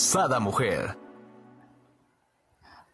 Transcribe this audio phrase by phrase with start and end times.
[0.00, 0.96] Sada Mujer.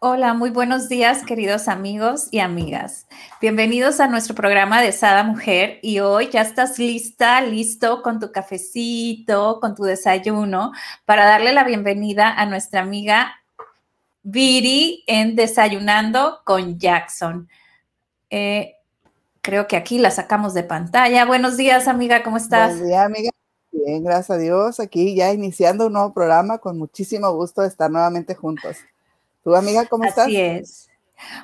[0.00, 3.06] Hola, muy buenos días queridos amigos y amigas.
[3.40, 8.32] Bienvenidos a nuestro programa de Sada Mujer y hoy ya estás lista, listo con tu
[8.32, 10.72] cafecito, con tu desayuno
[11.04, 13.36] para darle la bienvenida a nuestra amiga
[14.24, 17.48] Viri en Desayunando con Jackson.
[18.30, 18.74] Eh,
[19.42, 21.24] creo que aquí la sacamos de pantalla.
[21.24, 22.70] Buenos días, amiga, ¿cómo estás?
[22.70, 23.30] Buenos días, amiga.
[23.84, 24.80] Bien, gracias a Dios.
[24.80, 28.78] Aquí ya iniciando un nuevo programa con muchísimo gusto de estar nuevamente juntos.
[29.44, 30.26] ¿Tu amiga, cómo estás?
[30.26, 30.88] Así es.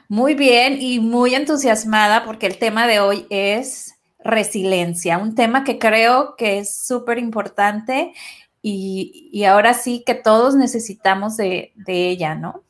[0.08, 5.78] Muy bien y muy entusiasmada porque el tema de hoy es resiliencia, un tema que
[5.78, 8.12] creo que es súper importante
[8.60, 12.62] y, ahora sí que todos necesitamos de ella, ¿no?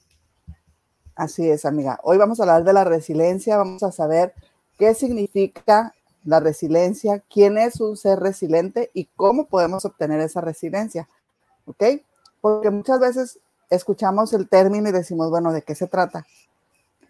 [1.15, 2.01] Así es, amiga.
[2.03, 4.33] Hoy vamos a hablar de la resiliencia, vamos a saber
[4.79, 11.09] qué significa la resiliencia, quién es un ser resiliente y cómo podemos obtener esa resiliencia.
[11.67, 11.85] ¿Ok?
[12.41, 13.39] Porque muchas veces
[13.71, 16.27] escuchamos el término y decimos, bueno, ¿de qué se trata?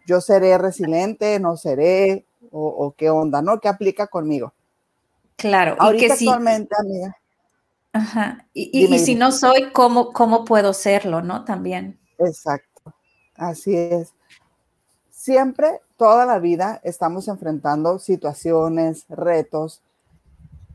[0.06, 3.60] Yo seré resiliente, no seré, o, qué onda, ¿no?
[3.60, 4.52] ¿Qué aplica conmigo?
[5.36, 5.76] Claro.
[5.78, 7.16] Ahorita y que actualmente, amiga.
[7.92, 8.46] Ajá.
[8.52, 11.44] Y, si no soy, ¿cómo, ¿cómo puedo serlo, no?
[11.44, 11.98] También.
[12.18, 12.94] Exacto.
[13.36, 14.12] Así es.
[15.10, 19.80] Siempre, toda la vida, estamos enfrentando situaciones, retos,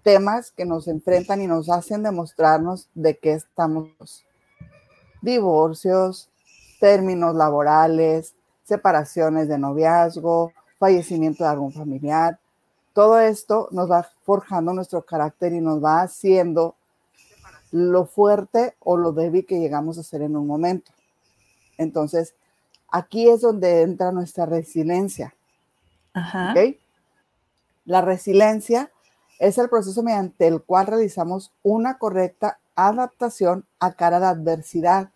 [0.01, 4.25] temas que nos enfrentan y nos hacen demostrarnos de qué estamos.
[5.21, 6.29] Divorcios,
[6.79, 12.39] términos laborales, separaciones de noviazgo, fallecimiento de algún familiar.
[12.93, 16.75] Todo esto nos va forjando nuestro carácter y nos va haciendo
[17.71, 20.93] lo fuerte o lo débil que llegamos a ser en un momento.
[21.77, 22.33] Entonces,
[22.89, 25.33] Aquí es donde entra nuestra resiliencia.
[26.13, 26.53] Ajá.
[27.85, 28.91] La resiliencia
[29.39, 35.09] es el proceso mediante el cual realizamos una correcta adaptación a cara de adversidad,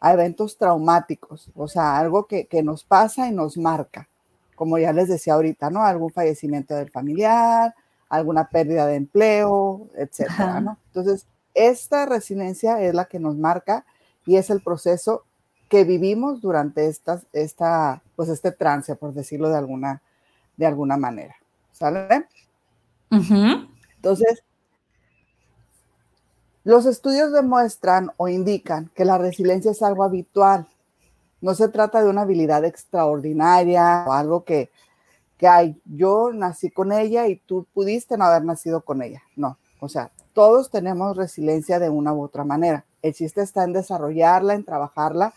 [0.00, 4.08] a eventos traumáticos, o sea, algo que, nos pasa y nos marca,
[4.54, 5.82] como ya les decía ahorita, ¿no?
[5.82, 7.74] Algún fallecimiento del familiar,
[8.08, 10.78] alguna pérdida de empleo, etcétera, ¿no?
[10.88, 13.84] Entonces, esta resiliencia es la que nos marca
[14.26, 15.24] y es el proceso
[15.74, 20.02] que vivimos durante esta, esta, pues este trance, por decirlo de alguna,
[20.56, 21.34] de alguna manera.
[21.72, 22.28] ¿Sale?
[23.10, 24.44] Entonces,
[26.62, 30.68] los estudios demuestran o indican que la resiliencia es algo habitual.
[31.40, 34.70] No se trata de una habilidad extraordinaria o algo que,
[35.38, 39.24] que hay, yo nací con ella y tú pudiste no haber nacido con ella.
[39.34, 42.84] No, o sea, todos tenemos resiliencia de una u otra manera.
[43.02, 45.34] El chiste está en desarrollarla, en trabajarla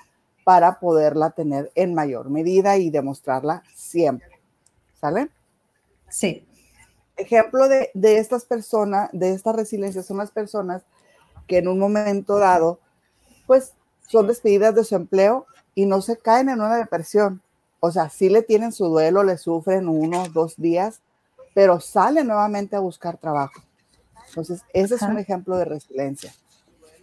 [0.48, 4.40] para poderla tener en mayor medida y demostrarla siempre.
[4.94, 5.30] ¿Sale?
[6.08, 6.48] Sí.
[7.18, 10.84] Ejemplo de, estas personas, de esta resiliencia, son las personas
[11.48, 12.80] que en un momento dado,
[13.46, 13.74] pues
[14.08, 17.42] son despedidas de su empleo y no se caen en una depresión.
[17.82, 21.02] O sea, sí le tienen su duelo, le sufren uno, dos días,
[21.54, 23.62] pero salen nuevamente a buscar trabajo.
[24.30, 26.34] Entonces, ese es un ejemplo de resiliencia.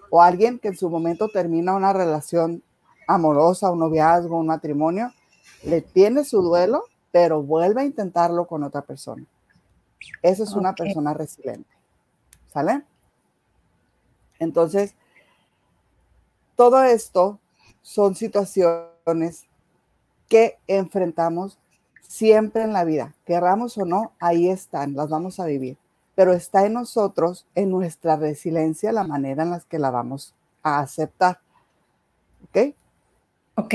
[0.09, 2.63] O alguien que en su momento termina una relación
[3.07, 5.13] amorosa, un noviazgo, un matrimonio,
[5.65, 9.25] le tiene su duelo, pero vuelve a intentarlo con otra persona.
[10.23, 11.71] Esa es una persona resiliente.
[12.53, 12.85] ¿Sale?
[14.39, 14.95] Entonces,
[16.57, 17.41] todo esto
[17.83, 19.47] son situaciones
[20.29, 21.59] que enfrentamos
[22.03, 25.79] siempre en la vida, querramos o no, ahí están, las vamos a vivir,
[26.15, 30.79] pero está en nosotros, en nuestra resiliencia, la manera en la que la vamos a
[30.79, 31.41] aceptar.
[32.45, 32.75] ¿Ok?
[33.57, 33.75] Ok.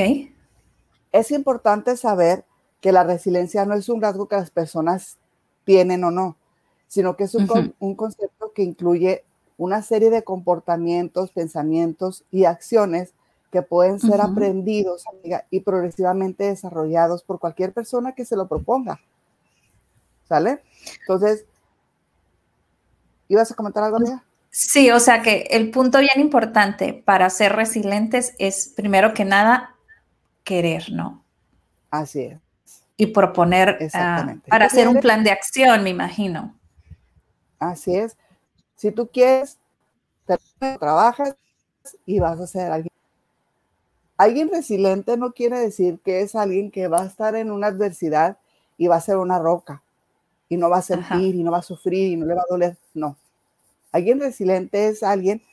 [1.12, 2.46] Es importante saber
[2.82, 5.18] que la resiliencia no es un rasgo que las personas
[5.64, 6.38] tienen o no,
[6.88, 7.48] sino que es un,
[7.96, 9.24] concepto que incluye
[9.58, 13.14] una serie de comportamientos, pensamientos y acciones
[13.52, 15.04] que pueden ser aprendidos
[15.50, 19.00] y progresivamente desarrollados por cualquier persona que se lo proponga.
[20.28, 20.62] ¿Sale?
[21.02, 21.46] Entonces,
[23.28, 24.24] ¿ibas a comentar algo, amiga?
[24.52, 29.76] Sí, o sea que el punto bien importante para ser resilientes es, primero que nada,
[30.44, 31.24] querer, ¿no?
[31.92, 32.38] Así es.
[32.98, 36.56] Y proponer ah, para hacer un plan de acción, me imagino.
[37.60, 38.18] Así es.
[38.76, 39.58] Si tú quieres,
[40.80, 41.36] trabajas
[42.06, 42.94] y vas a ser alguien.
[44.18, 48.38] alguien resiliente no quiere decir que es alguien que va a estar en una adversidad
[48.78, 49.82] y va a ser una roca
[50.50, 52.50] y no va a sentir y no va a sufrir y no le va a
[52.50, 52.78] doler.
[52.94, 53.16] No.
[53.92, 55.46] Alguien resiliente es alguien que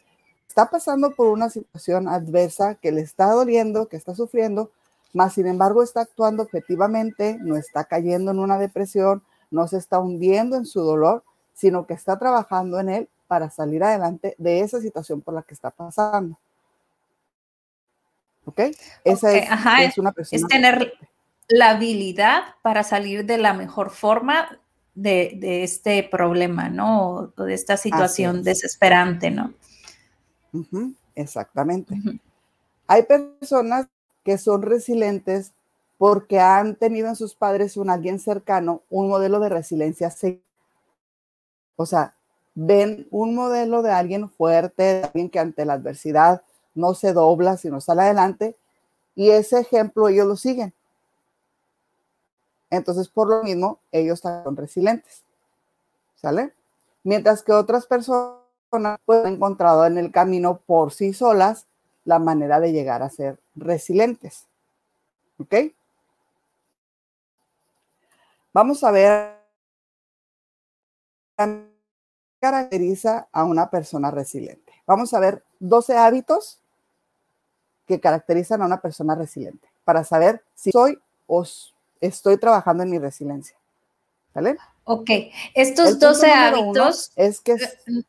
[0.48, 4.70] está pasando por una situación adversa que le está doliendo, que está sufriendo,
[5.12, 9.98] más sin embargo está actuando objetivamente, no está cayendo en una depresión, no se está
[9.98, 11.24] hundiendo en su dolor,
[11.54, 15.54] sino que está trabajando en él para salir adelante de esa situación por la que
[15.54, 16.38] está pasando.
[18.44, 18.60] ¿Ok?
[19.04, 19.32] Esa
[19.82, 20.36] Es, una persona.
[20.38, 20.92] Es tener
[21.48, 24.60] la habilidad para salir de la mejor forma
[24.96, 27.32] de, este problema, ¿no?
[27.37, 29.54] O de esta situación desesperante, ¿no?
[31.14, 31.94] exactamente.
[32.87, 33.87] Hay personas
[34.25, 35.52] que son resilientes
[35.98, 40.12] porque han tenido en sus padres un alguien cercano un modelo de resiliencia.
[41.76, 42.14] O sea,
[42.54, 46.43] ven un modelo de alguien fuerte, de alguien que ante la adversidad
[46.75, 48.56] no se dobla, sino sale adelante,
[49.14, 50.75] y ese ejemplo ellos lo siguen.
[52.70, 55.24] Entonces, por lo mismo, ellos son resilientes.
[56.16, 56.52] ¿Sale?
[57.04, 58.40] Mientras que otras personas
[59.04, 61.66] pues, han encontrado en el camino por sí solas
[62.04, 64.46] la manera de llegar a ser resilientes.
[65.38, 65.54] ¿Ok?
[68.52, 69.36] Vamos a ver
[71.36, 71.69] qué
[72.40, 74.72] caracteriza a una persona resiliente.
[74.86, 76.60] Vamos a ver 12 hábitos
[77.86, 81.44] que caracterizan a una persona resiliente para saber si soy o
[82.06, 83.56] estoy trabajando en mi resiliencia.
[84.35, 84.56] ¿Vale?
[84.85, 85.11] Ok,
[85.55, 88.05] estos 12 hábitos es que eh,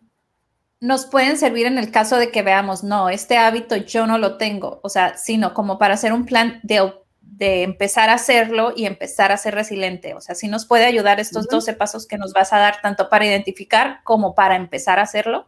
[0.79, 4.37] nos pueden servir en el caso de que veamos, no, este hábito yo no lo
[4.37, 8.85] tengo, o sea, sino como para hacer un plan de, de empezar a hacerlo y
[8.85, 10.13] empezar a ser resiliente.
[10.13, 13.09] O sea, si nos puede ayudar estos 12 pasos que nos vas a dar tanto
[13.09, 15.47] para identificar como para empezar a hacerlo.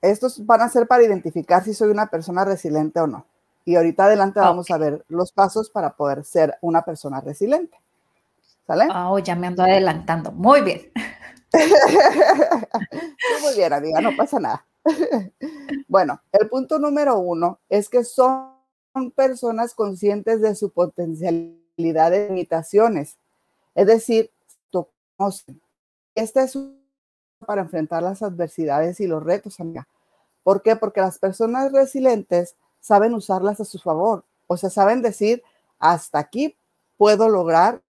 [0.00, 3.26] Estos van a ser para identificar si soy una persona resiliente o no.
[3.66, 7.76] Y ahorita adelante vamos a ver los pasos para poder ser una persona resiliente.
[8.66, 8.88] ¿Sale?
[8.94, 10.32] Oh, ya me ando adelantando.
[10.32, 10.90] Muy bien.
[13.42, 14.64] Muy bien, amiga, no pasa nada.
[15.88, 18.54] bueno, el punto número uno es que son
[19.14, 23.18] personas conscientes de su potencialidad de limitaciones.
[23.74, 24.30] Es decir.
[26.14, 26.58] Esta es
[27.46, 29.86] para enfrentar las adversidades y los retos, amiga.
[30.42, 30.76] ¿Por qué?
[30.76, 32.56] Porque las personas resilientes
[32.86, 34.22] saben usarlas a su favor.
[34.46, 35.42] O sea, saben decir,
[35.80, 36.56] hasta aquí
[36.96, 37.82] puedo lograr,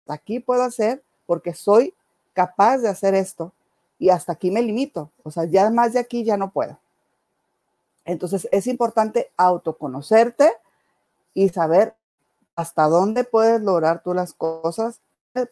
[0.00, 1.94] hasta aquí puedo hacer, porque soy
[2.32, 3.52] capaz de hacer esto
[3.98, 5.10] y hasta aquí me limito.
[5.22, 6.78] O sea, ya más de aquí ya no puedo.
[8.06, 10.50] Entonces es importante autoconocerte
[11.34, 11.94] y saber
[12.56, 15.02] hasta dónde puedes lograr tú las cosas,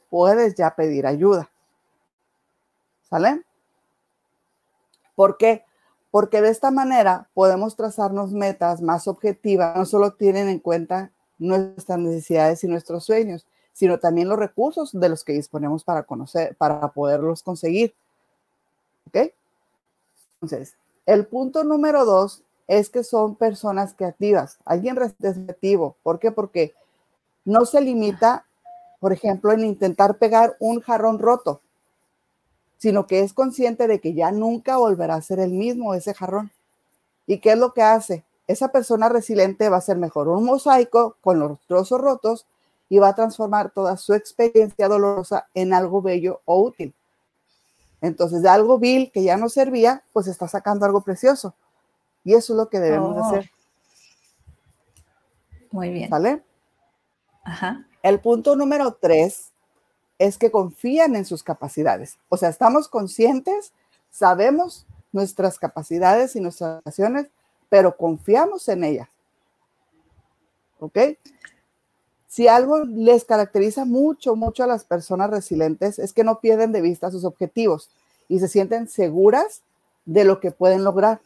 [0.08, 1.50] puedes ya pedir ayuda.
[3.10, 3.42] ¿Sale?
[5.14, 5.66] ¿Por qué?
[6.10, 11.98] Porque de esta manera podemos trazarnos metas más objetivas, no solo tienen en cuenta nuestras
[11.98, 16.88] necesidades y nuestros sueños, sino también los recursos de los que disponemos para conocer, para
[16.88, 17.94] poderlos conseguir.
[19.08, 19.32] ¿Ok?
[20.34, 20.74] Entonces,
[21.06, 25.96] el punto número dos es que son personas creativas, alguien receptivo.
[26.02, 26.30] ¿Por qué?
[26.30, 26.74] Porque
[27.44, 28.46] no se limita,
[29.00, 31.62] por ejemplo, en intentar pegar un jarrón roto
[32.80, 36.50] sino que es consciente de que ya nunca volverá a ser el mismo ese jarrón.
[37.26, 38.24] ¿Y qué es lo que hace?
[38.46, 42.46] Esa persona resiliente va a ser mejor un mosaico con los trozos rotos
[42.88, 46.94] y va a transformar toda su experiencia dolorosa en algo bello o útil.
[48.00, 51.54] Entonces, de algo vil que ya no servía, pues está sacando algo precioso.
[52.24, 53.24] Y eso es lo que debemos oh.
[53.24, 53.50] hacer.
[55.70, 56.08] Muy bien.
[56.08, 56.42] ¿Vale?
[57.44, 57.86] Ajá.
[58.02, 59.49] El punto número tres
[60.20, 62.18] es que confían en sus capacidades.
[62.28, 63.72] O sea, estamos conscientes,
[64.10, 67.28] sabemos nuestras capacidades y nuestras acciones,
[67.70, 69.08] pero confiamos en ellas.
[70.78, 70.98] ¿Ok?
[72.28, 76.82] Si algo les caracteriza mucho, mucho a las personas resilientes es que no pierden de
[76.82, 77.88] vista sus objetivos
[78.28, 79.62] y se sienten seguras
[80.04, 81.22] de lo que pueden lograr.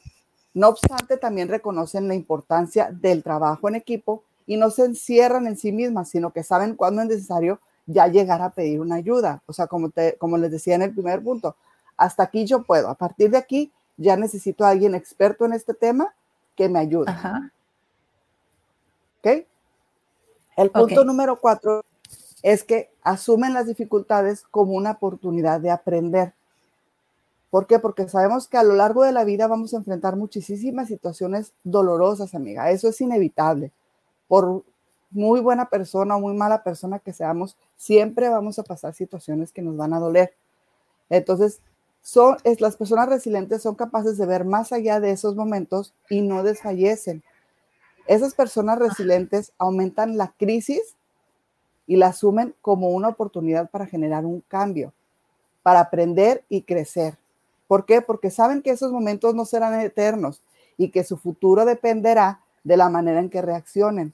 [0.55, 5.57] No obstante, también reconocen la importancia del trabajo en equipo y no se encierran en
[5.57, 9.43] sí mismas, sino que saben cuándo es necesario ya llegar a pedir una ayuda.
[9.47, 11.57] O sea, como, te, como les decía en el primer punto,
[11.97, 12.89] hasta aquí yo puedo.
[12.89, 16.15] A partir de aquí ya necesito a alguien experto en este tema
[16.57, 17.13] que me ayude.
[19.21, 19.47] ¿Ok?
[20.57, 21.85] El punto número cuatro
[22.43, 26.35] es que asumen las dificultades como una oportunidad de aprender.
[27.51, 27.79] ¿Por qué?
[27.79, 32.35] Porque sabemos que a lo largo de la vida vamos a enfrentar muchísimas situaciones dolorosas,
[32.35, 32.71] amiga.
[32.71, 33.71] Eso es inevitable.
[34.29, 34.65] Por
[35.15, 39.63] muy buena persona o muy mala persona que seamos, siempre vamos a pasar situaciones que
[39.63, 40.35] nos van a doler.
[41.09, 41.61] Entonces,
[42.03, 46.21] son, es, las personas resilientes son capaces de ver más allá de esos momentos y
[46.21, 47.23] no desfallecen.
[48.07, 50.97] Esas personas resilientes aumentan la crisis
[51.87, 54.93] y la asumen como una oportunidad para generar un cambio,
[55.63, 57.17] para aprender y crecer.
[57.67, 58.03] ¿Por qué?
[58.03, 60.43] Porque saben que esos momentos no serán eternos
[60.77, 64.13] y que su futuro dependerá de la manera en que reaccionen.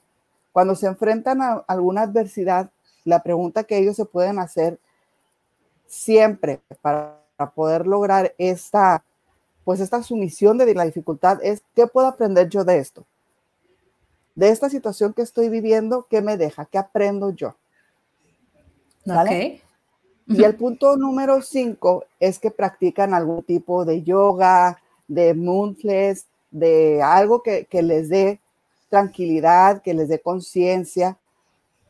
[0.51, 2.69] Cuando se enfrentan a alguna adversidad,
[3.05, 4.79] la pregunta que ellos se pueden hacer
[5.87, 7.17] siempre para
[7.55, 9.03] poder lograr esta,
[9.63, 13.05] pues esta sumisión de la dificultad es, ¿qué puedo aprender yo de esto?
[14.35, 16.65] De esta situación que estoy viviendo, ¿qué me deja?
[16.65, 17.55] ¿Qué aprendo yo?
[19.05, 19.61] ¿Vale?
[20.27, 27.01] Y el punto número cinco es que practican algún tipo de yoga, de mindfulness, de
[27.01, 28.39] algo que, que les dé
[28.91, 31.17] tranquilidad, que les dé conciencia.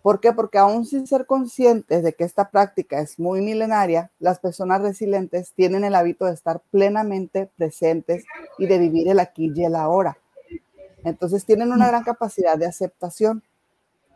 [0.04, 0.32] ¿Por qué?
[0.32, 5.52] Porque aún sin ser conscientes de que esta práctica es muy milenaria, las personas resilientes
[5.54, 8.24] tienen el hábito de estar plenamente presentes
[8.58, 10.18] y de vivir el aquí y el ahora.
[11.04, 13.44] Entonces tienen una gran capacidad de aceptación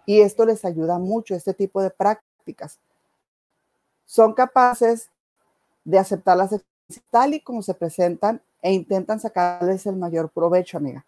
[0.05, 2.79] y esto les ayuda mucho, este tipo de prácticas.
[4.05, 5.09] Son capaces
[5.83, 6.55] de aceptar las
[7.09, 11.03] tal y como se presentan e intentan sacarles el mayor provecho, amiga.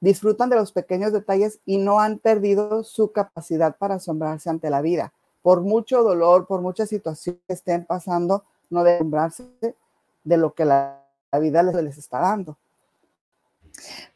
[0.00, 4.82] Disfrutan de los pequeños detalles y no han perdido su capacidad para asombrarse ante la
[4.82, 5.12] vida.
[5.42, 9.44] Por mucho dolor, por muchas situaciones que estén pasando, no asombrarse
[10.24, 11.02] de lo que la,
[11.40, 12.56] vida les, está dando.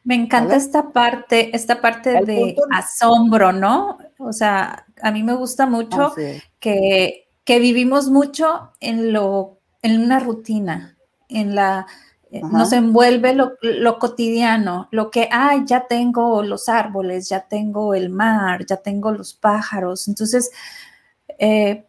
[0.04, 3.98] Me encanta esta parte, esta parte de asombro, ¿no?
[4.18, 6.14] O sea, a mí me gusta mucho
[6.58, 10.96] que, que, vivimos mucho en lo, en una rutina,
[11.28, 11.86] en la,
[12.32, 18.08] eh, nos envuelve lo, cotidiano, lo que, ay, ya tengo los árboles, ya tengo el
[18.08, 20.06] mar, ya tengo los pájaros.
[20.06, 20.50] Entonces,
[21.38, 21.86] eh,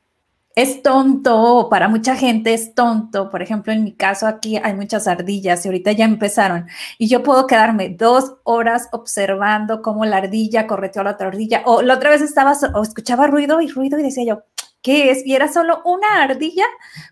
[0.55, 3.29] es tonto, para mucha gente es tonto.
[3.29, 6.67] Por ejemplo, en mi caso aquí hay muchas ardillas y ahorita ya empezaron.
[6.98, 11.62] Y yo puedo quedarme dos horas observando cómo la ardilla correteó a la otra ardilla.
[11.65, 14.43] O la otra vez estaba, o escuchaba ruido y ruido y decía yo,
[14.81, 15.25] ¿qué es?
[15.25, 16.65] Y era solo una ardilla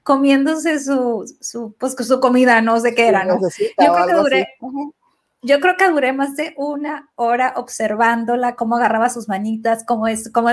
[0.04, 3.40] comiéndose su, su, pues, su comida, no sé qué era, ¿no?
[3.40, 4.48] Yo creo, que duré,
[5.42, 10.32] yo creo que duré más de una hora observándola, cómo agarraba sus manitas, cómo es,
[10.32, 10.50] cómo...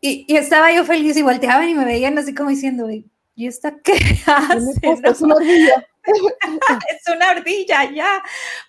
[0.00, 3.76] Y, y estaba yo feliz y volteaban y me veían así como diciendo, ¿y esta
[3.78, 3.92] qué
[4.26, 4.72] hace?
[5.04, 5.86] Es una ardilla.
[6.04, 8.22] es una ardilla ya,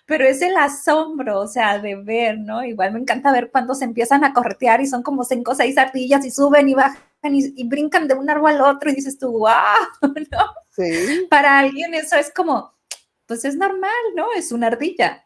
[0.06, 2.62] pero es el asombro, o sea, de ver, ¿no?
[2.64, 5.76] Igual me encanta ver cuando se empiezan a corretear y son como cinco o seis
[5.76, 7.02] ardillas y suben y bajan
[7.32, 9.50] y, brincan de un árbol al otro y dices tú, wow,
[10.02, 10.44] ¿no?
[10.70, 11.26] Sí.
[11.30, 12.74] Para alguien eso es como,
[13.26, 14.26] pues es normal, ¿no?
[14.36, 15.24] Es una ardilla.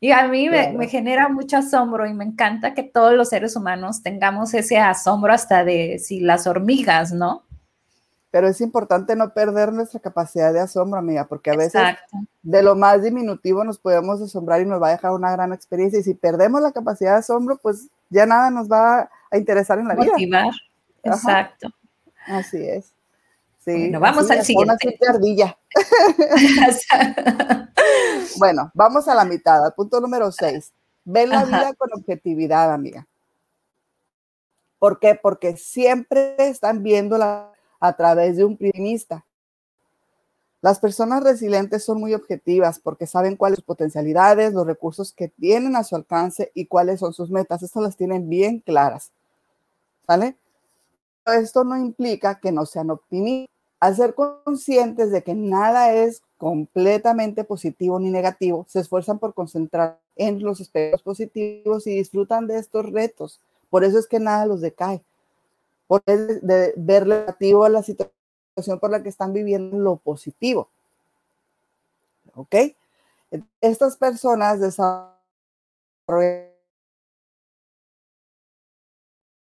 [0.00, 3.56] Y a mí me, me, genera mucho asombro y me encanta que todos los seres
[3.56, 7.44] humanos tengamos ese asombro hasta de si las hormigas, ¿no?
[8.34, 11.80] pero es importante no perder nuestra capacidad de asombro, amiga, porque a veces
[12.42, 16.00] de lo más diminutivo nos podemos asombrar y nos va a dejar una gran experiencia.
[16.00, 19.86] Y si perdemos la capacidad de asombro, pues ya nada nos va a interesar en
[19.86, 20.50] la vida.
[21.04, 21.68] Exacto.
[22.26, 22.92] Así es.
[23.64, 24.98] Sí, bueno, vamos al siguiente.
[25.08, 25.58] Ardilla.
[28.38, 30.72] bueno, vamos a la mitad, al punto número seis.
[31.04, 33.06] Ven la vida con objetividad, amiga.
[34.78, 35.14] ¿Por qué?
[35.14, 39.26] Porque siempre están viendo la a través de un primista.
[40.62, 45.28] Las personas resilientes son muy objetivas porque saben cuáles son sus potencialidades, los recursos que
[45.28, 47.62] tienen a su alcance y cuáles son sus metas.
[47.62, 49.12] Estas las tienen bien claras.
[50.08, 50.36] ¿Vale?
[51.26, 53.54] Esto no implica que no sean optimistas.
[53.80, 60.00] Al ser conscientes de que nada es completamente positivo ni negativo, se esfuerzan por concentrar
[60.16, 63.40] en los aspectos positivos y disfrutan de estos retos.
[63.68, 65.02] Por eso es que nada los decae
[65.86, 70.68] por de ver negativo a la situación por la que están viviendo lo positivo.
[72.34, 72.54] ¿Ok?
[73.60, 75.14] Estas personas desarrollan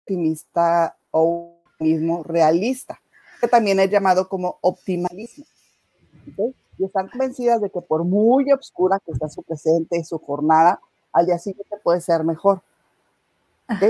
[0.01, 1.52] optimista o
[1.83, 3.01] optimismo realista,
[3.41, 5.45] que también es llamado como optimalismo.
[6.79, 10.81] Y están convencidas de que por muy oscura que está su presente y su jornada,
[11.13, 12.63] al día siguiente puede ser mejor.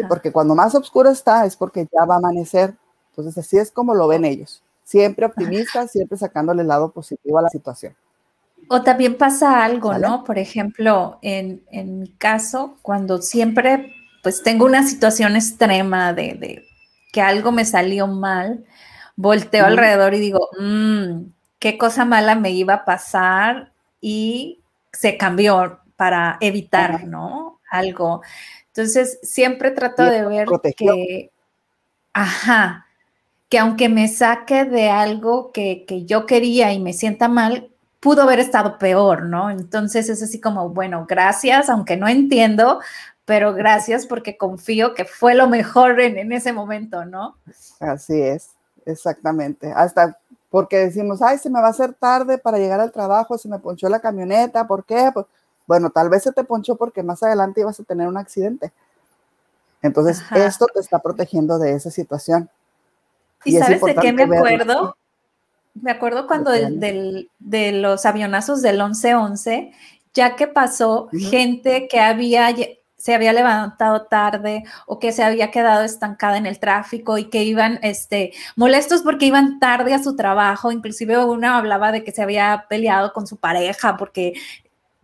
[0.09, 2.75] Porque cuando más oscuro está es porque ya va a amanecer.
[3.11, 4.63] Entonces así es como lo ven ellos.
[4.85, 7.95] Siempre optimistas, siempre sacándole el lado positivo a la situación.
[8.69, 10.23] O también pasa algo, ¿no?
[10.25, 16.65] Por ejemplo, en, en, mi caso, cuando siempre pues tengo una situación extrema de, de
[17.13, 18.65] que algo me salió mal,
[19.15, 21.27] volteo alrededor y digo, mmm,
[21.61, 24.59] qué cosa mala me iba a pasar y
[24.93, 27.61] se cambió para evitar, ¿no?
[27.71, 28.23] Algo.
[28.67, 31.31] Entonces, siempre trato de ver que,
[32.13, 32.87] ajá,
[33.49, 37.69] que aunque me saque de algo que, yo quería y me sienta mal,
[38.01, 39.51] pudo haber estado peor, ¿no?
[39.51, 42.81] Entonces es así como, bueno, gracias, aunque no entiendo,
[43.25, 47.37] pero gracias porque confío que fue lo mejor en, en ese momento, ¿no?
[47.81, 48.51] Así es,
[48.85, 49.73] exactamente.
[49.73, 50.19] Hasta
[50.53, 53.59] porque decimos, ay, se me va a hacer tarde para llegar al trabajo, se me
[53.59, 55.11] ponchó la camioneta, ¿por qué?
[55.15, 55.25] Pues,
[55.67, 58.71] bueno, tal vez se te ponchó porque más adelante ibas a tener un accidente.
[59.81, 62.51] Entonces, esto te está protegiendo de esa situación.
[63.47, 64.95] ¿Y, sabes de qué me acuerdo?
[65.73, 69.73] Me acuerdo cuando de los avionazos del 11-11,
[70.13, 72.55] ya que pasó gente que había
[73.03, 77.43] se había levantado tarde o que se había quedado estancada en el tráfico y que
[77.43, 80.71] iban este, molestos porque iban tarde a su trabajo.
[80.71, 84.35] Inclusive una hablaba de que se había peleado con su pareja porque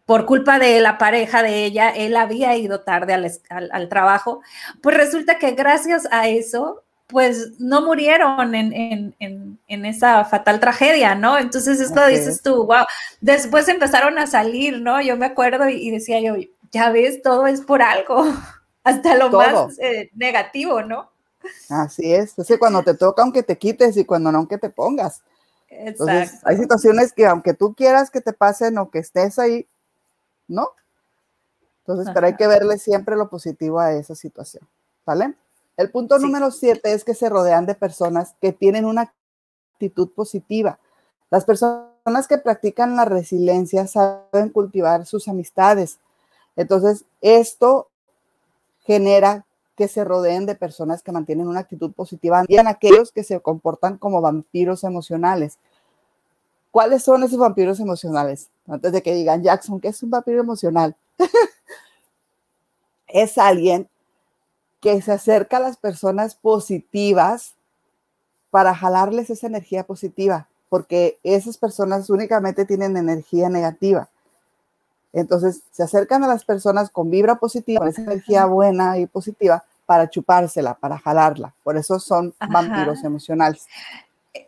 [0.06, 3.14] por culpa de la pareja de ella, él había ido tarde
[3.50, 4.42] al, trabajo.
[4.80, 11.36] Pues resulta que gracias a eso, pues no murieron en, esa fatal tragedia, ¿no?
[11.36, 12.86] Entonces esto dices tú, wow,
[13.20, 15.02] después empezaron a salir, ¿no?
[15.02, 16.36] Yo me acuerdo y decía yo,
[16.72, 18.24] ya ves, todo es por algo,
[18.84, 21.10] hasta lo más eh, negativo, ¿no?
[21.68, 25.22] Así es, es cuando te toca, aunque te quites y cuando no, aunque te pongas.
[25.68, 29.66] Entonces, hay situaciones que aunque tú quieras que te pasen o que estés ahí,
[30.46, 30.70] ¿no?
[31.80, 34.66] Entonces, pero hay que verle siempre lo positivo a esa situación,
[35.06, 35.34] ¿vale?
[35.76, 39.14] El punto número siete es que se rodean de personas que tienen una
[39.74, 40.78] actitud positiva.
[41.30, 45.98] Las personas que practican la resiliencia saben cultivar sus amistades,
[46.58, 47.88] entonces, esto
[48.80, 49.46] genera
[49.76, 53.38] que se rodeen de personas que mantienen una actitud positiva y en aquellos que se
[53.38, 55.56] comportan como vampiros emocionales.
[56.72, 58.50] ¿Cuáles son esos vampiros emocionales?
[58.66, 60.96] Antes de que digan, Jackson, ¿qué es un vampiro emocional?
[63.06, 63.88] es alguien
[64.80, 67.54] que se acerca a las personas positivas
[68.50, 74.08] para jalarles esa energía positiva, porque esas personas únicamente tienen energía negativa.
[75.12, 79.64] Entonces se acercan a las personas con vibra positiva, con esa energía buena y positiva
[79.86, 81.54] para chupársela, para jalarla.
[81.62, 83.66] Por eso son vampiros emocionales.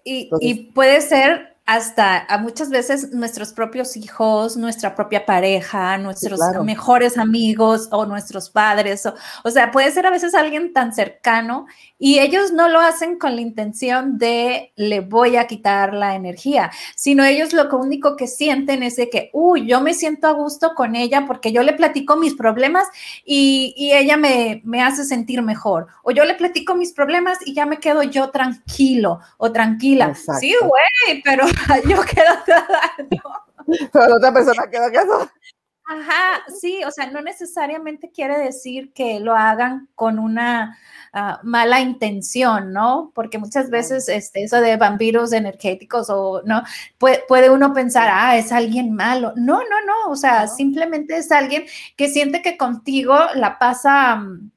[0.05, 7.17] y, puede ser hasta a muchas veces nuestros propios hijos, nuestra propia pareja, nuestros mejores
[7.17, 9.07] amigos o nuestros padres.
[9.07, 13.19] O, o, sea, puede ser a veces alguien tan cercano y ellos no lo hacen
[13.19, 18.27] con la intención de le voy a quitar la energía, sino ellos lo único que
[18.27, 21.75] sienten es de que, uy, yo me siento a gusto con ella porque yo le
[21.75, 22.89] platico mis problemas
[23.25, 25.87] y, y ella me, me hace sentir mejor.
[26.03, 30.17] O yo le platico mis problemas y ya me quedo yo tranquilo o tranquila.
[30.17, 31.45] Sí, güey, pero
[31.89, 32.35] yo quedo
[33.93, 35.31] Pero la otra persona queda quedó.
[35.91, 40.79] Ajá, sí, o sea, no necesariamente quiere decir que lo hagan con una
[41.13, 43.11] ah, mala intención, ¿no?
[43.13, 46.63] Porque muchas veces este, eso de vampiros energéticos o no,
[46.97, 49.33] puede, puede, uno pensar, ah, es alguien malo.
[49.35, 51.65] No, no, no, o sea, simplemente es alguien
[51.97, 54.53] que siente que contigo la pasa mm,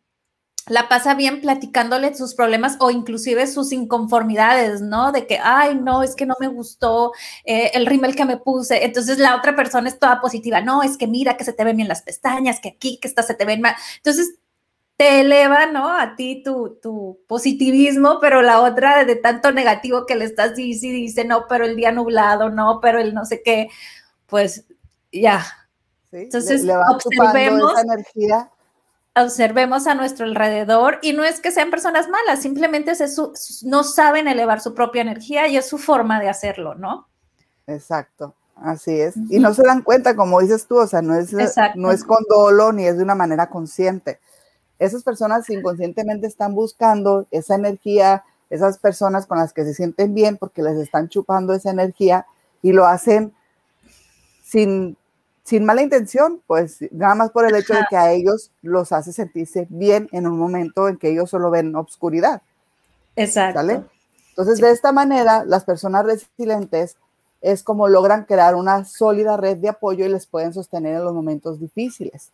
[0.68, 5.12] la pasa bien platicándole sus problemas o inclusive sus inconformidades, ¿no?
[5.12, 7.12] De que, ay, no, es que no me gustó
[7.44, 8.86] eh, el rímel que me puse.
[8.86, 11.78] Entonces la otra persona es toda positiva, no, es que mira que se te ven
[11.78, 13.76] bien las pestañas, que aquí, que está, se te ven mal.
[13.98, 14.36] Entonces
[14.96, 15.90] te eleva, ¿no?
[15.90, 20.88] A ti tu, tu positivismo, pero la otra de tanto negativo que le estás dice
[20.88, 23.70] y dice, no, pero el día nublado, no, pero el no sé qué,
[24.28, 24.66] pues
[25.12, 25.46] ya.
[26.12, 27.74] Entonces, observemos.
[27.74, 28.53] Esa energía
[29.16, 32.94] observemos a nuestro alrededor y no es que sean personas malas, simplemente
[33.64, 37.08] no saben elevar su propia energía y es su forma de hacerlo, ¿no?
[37.68, 39.16] Exacto, así es.
[39.30, 41.34] Y no se dan cuenta, como dices tú, o sea, no es,
[41.76, 44.20] no es con dolo ni es de una manera consciente.
[44.80, 50.38] Esas personas inconscientemente están buscando esa energía, esas personas con las que se sienten bien
[50.38, 52.26] porque les están chupando esa energía
[52.62, 53.34] y lo hacen
[54.44, 54.98] sin
[55.44, 59.12] sin mala intención, pues nada más por el hecho de que a ellos los hace
[59.12, 62.42] sentirse bien en un momento en que ellos solo ven obscuridad.
[63.16, 63.60] Exacto.
[64.30, 66.98] Entonces, de esta manera, las personas resilientes
[67.42, 71.14] es como logran crear una sólida red de apoyo y les pueden sostener en los
[71.14, 72.32] momentos difíciles.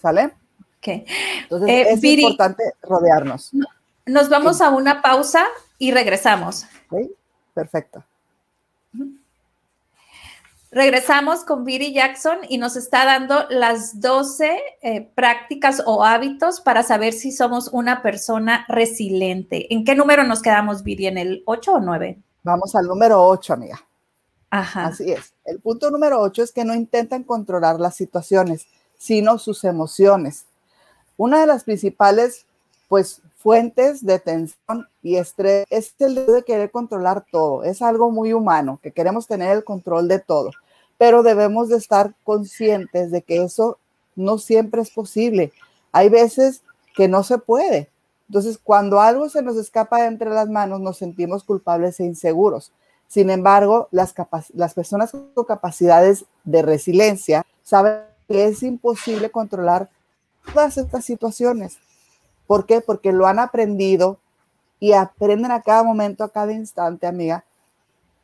[0.00, 0.26] ¿Sale?
[0.78, 1.06] Ok.
[1.42, 3.50] Entonces, eh, es importante rodearnos.
[4.06, 5.46] Nos vamos a una pausa
[5.78, 6.66] y regresamos.
[7.54, 8.04] Perfecto.
[10.72, 16.84] Regresamos con Viri Jackson y nos está dando las 12 eh, prácticas o hábitos para
[16.84, 19.72] saber si somos una persona resiliente.
[19.74, 21.08] ¿En qué número nos quedamos, Viri?
[21.08, 22.22] ¿En el 8 o 9?
[22.44, 23.84] Vamos al número 8, amiga.
[24.50, 24.86] Ajá.
[24.86, 25.34] Así es.
[25.44, 30.44] El punto número 8 es que no intentan controlar las situaciones, sino sus emociones.
[31.16, 32.46] Una de las principales,
[32.88, 37.64] pues, fuentes de tensión y estrés es el de querer controlar todo.
[37.64, 40.50] Es algo muy humano, que queremos tener el control de todo,
[40.98, 43.78] pero debemos de estar conscientes de que eso
[44.14, 45.52] no siempre es posible.
[45.90, 46.62] Hay veces
[46.94, 47.88] que no se puede.
[48.28, 52.72] Entonces, cuando algo se nos escapa de entre las manos, nos sentimos culpables e inseguros.
[53.08, 54.14] Sin embargo, las,
[54.52, 59.88] las personas con capacidades de resiliencia saben que es imposible controlar
[60.52, 61.78] todas estas situaciones.
[62.50, 62.80] ¿Por qué?
[62.80, 64.18] Porque lo han aprendido
[64.80, 67.44] y aprenden a cada momento, a cada instante, amiga,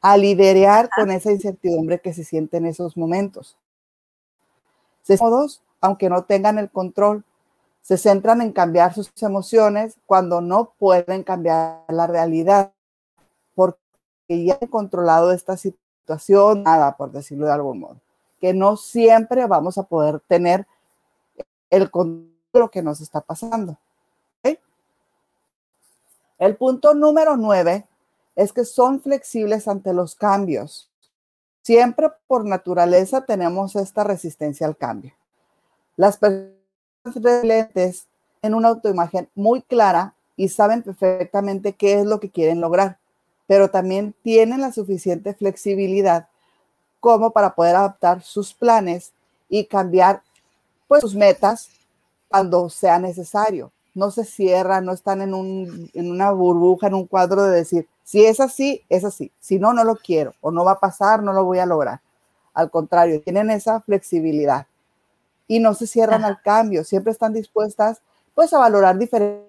[0.00, 3.56] a liderar con esa incertidumbre que se siente en esos momentos.
[5.06, 7.22] Todos, aunque no tengan el control,
[7.82, 12.72] se centran en cambiar sus emociones cuando no pueden cambiar la realidad,
[13.54, 13.78] porque
[14.28, 18.00] ya han controlado esta situación, nada, por decirlo de algún modo,
[18.40, 20.66] que no siempre vamos a poder tener
[21.70, 23.78] el control de lo que nos está pasando.
[26.38, 27.86] El punto número nueve
[28.34, 30.90] es que son flexibles ante los cambios.
[31.62, 35.14] Siempre por naturaleza tenemos esta resistencia al cambio.
[35.96, 36.52] Las personas
[37.14, 38.06] resilientes
[38.42, 42.98] en una autoimagen muy clara y saben perfectamente qué es lo que quieren lograr,
[43.46, 46.28] pero también tienen la suficiente flexibilidad
[47.00, 49.12] como para poder adaptar sus planes
[49.48, 50.22] y cambiar
[50.86, 51.70] pues, sus metas
[52.28, 53.72] cuando sea necesario.
[53.96, 57.88] No se cierran, no están en, un, en una burbuja, en un cuadro de decir,
[58.04, 59.32] si es así, es así.
[59.40, 62.00] Si no, no lo quiero o no va a pasar, no lo voy a lograr.
[62.54, 64.66] Al contrario, tienen esa flexibilidad.
[65.48, 68.02] Y no se cierran al cambio, siempre están dispuestas
[68.34, 69.46] pues a valorar diferentes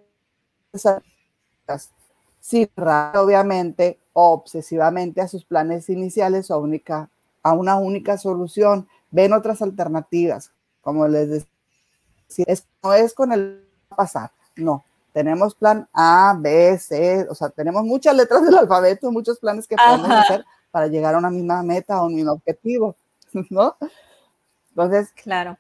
[2.40, 7.10] sin obviamente obsesivamente a sus planes iniciales o a, única,
[7.44, 11.46] a una única solución, ven otras alternativas, como les
[12.28, 17.84] decía, no es con el pasar, no, tenemos plan A, B, C, o sea, tenemos
[17.84, 22.02] muchas letras del alfabeto, muchos planes que podemos hacer para llegar a una misma meta
[22.02, 22.96] o un mismo objetivo,
[23.50, 23.76] ¿no?
[24.70, 25.58] Entonces, claro.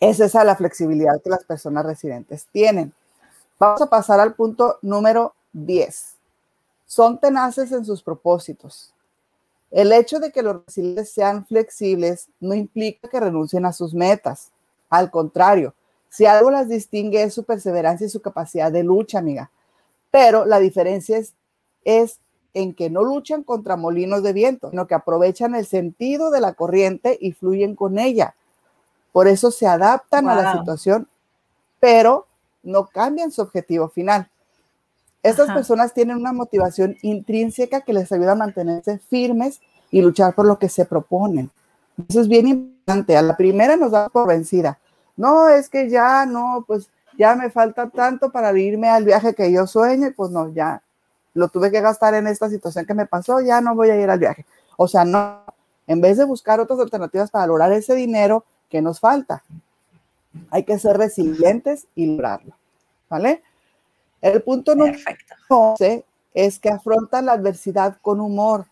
[0.00, 2.92] Es esa la flexibilidad que las personas residentes tienen.
[3.58, 6.16] Vamos a pasar al punto número 10.
[6.84, 8.92] Son tenaces en sus propósitos.
[9.70, 14.50] El hecho de que los resilientes sean flexibles no implica que renuncien a sus metas.
[14.90, 15.74] Al contrario,
[16.08, 19.50] si algo las distingue es su perseverancia y su capacidad de lucha, amiga.
[20.10, 21.34] Pero la diferencia es,
[21.84, 22.20] es
[22.54, 26.54] en que no luchan contra molinos de viento, sino que aprovechan el sentido de la
[26.54, 28.34] corriente y fluyen con ella
[29.16, 31.08] por eso se adaptan a la situación,
[31.80, 32.26] pero
[32.62, 34.28] no cambian su objetivo final.
[35.22, 40.44] Estas personas tienen una motivación intrínseca que les ayuda a mantenerse firmes y luchar por
[40.44, 41.50] lo que se proponen.
[42.06, 43.16] Eso es bien importante.
[43.16, 44.78] A la primera nos da por vencida.
[45.16, 49.50] No, es que ya no, pues ya me falta tanto para irme al viaje que
[49.50, 50.82] yo sueño y pues no, ya
[51.34, 54.08] lo tuve que gastar en esta situación que me pasó, ya no voy a ir
[54.08, 54.46] al viaje.
[54.76, 55.42] O sea, no,
[55.86, 59.44] en vez de buscar otras alternativas para lograr ese dinero, ¿Qué nos falta?
[60.50, 62.52] Hay que ser resilientes y lograrlo.
[63.08, 63.42] ¿Vale?
[64.20, 64.98] El punto número
[65.48, 68.66] 11 es que afrontan la adversidad con humor.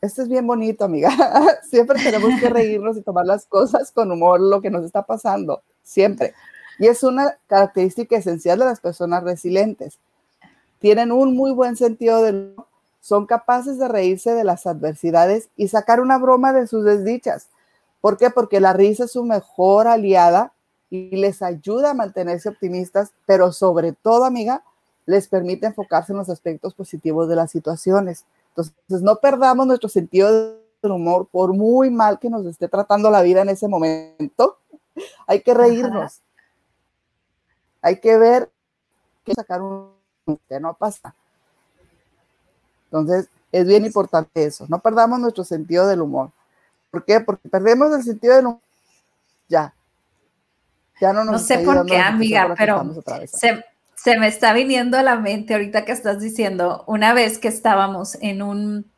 [0.00, 1.10] Esto es bien bonito, amiga.
[1.70, 5.62] Siempre tenemos que reírnos y tomar las cosas con humor, lo que nos está pasando,
[5.86, 6.34] siempre.
[6.78, 9.98] Y es una característica esencial de las personas resilientes.
[10.78, 12.54] Tienen un muy buen sentido del
[13.06, 17.46] son capaces de reírse de las adversidades y sacar una broma de sus desdichas.
[18.00, 18.30] ¿Por qué?
[18.30, 20.52] Porque la risa es su mejor aliada
[20.90, 24.64] y les ayuda a mantenerse optimistas, pero sobre todo, amiga,
[25.06, 28.24] les permite enfocarse en los aspectos positivos de las situaciones.
[28.48, 33.22] Entonces, no perdamos nuestro sentido del humor por muy mal que nos esté tratando la
[33.22, 34.58] vida en ese momento.
[35.26, 36.20] Hay que reírnos.
[37.82, 38.50] Hay que ver
[39.24, 39.96] que sacar un
[40.48, 41.14] que no pasa.
[42.86, 44.66] Entonces, es bien importante eso.
[44.68, 46.30] No perdamos nuestro sentido del humor.
[46.90, 47.20] ¿Por qué?
[47.20, 48.60] Porque perdemos el sentido de no.
[49.48, 49.72] Ya.
[51.00, 52.84] Ya no nos No sé por qué, amiga, pero
[53.26, 57.48] se, se me está viniendo a la mente ahorita que estás diciendo, una vez que
[57.48, 58.90] estábamos en un,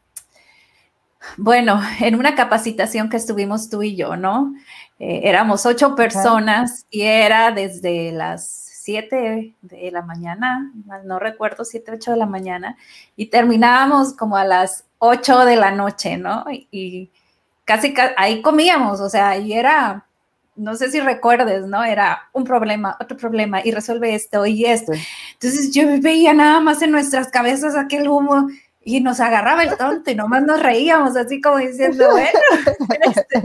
[1.37, 4.55] bueno, en una capacitación que estuvimos tú y yo, ¿no?
[4.99, 10.73] Eh, éramos ocho personas y era desde las siete de la mañana,
[11.05, 12.77] no recuerdo, siete, ocho de la mañana,
[13.17, 16.47] y terminábamos como a las ocho de la noche, ¿no?
[16.49, 17.11] Y,
[17.67, 20.07] casi, ahí comíamos, o sea, y era,
[20.57, 21.85] no sé si recuerdes, ¿no?
[21.85, 24.93] Era un problema, otro problema, y resuelve esto y esto.
[25.35, 28.49] Entonces yo veía nada más en nuestras cabezas aquel humo
[28.81, 33.43] y nos agarraba el tonto y nomás nos reíamos, así como diciendo, bueno, este,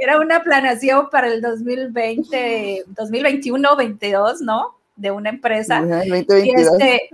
[0.00, 4.76] era una planeación para el 2020, 2021, 22, ¿no?
[5.00, 5.80] de una empresa.
[5.80, 6.78] 2022.
[6.78, 7.10] este,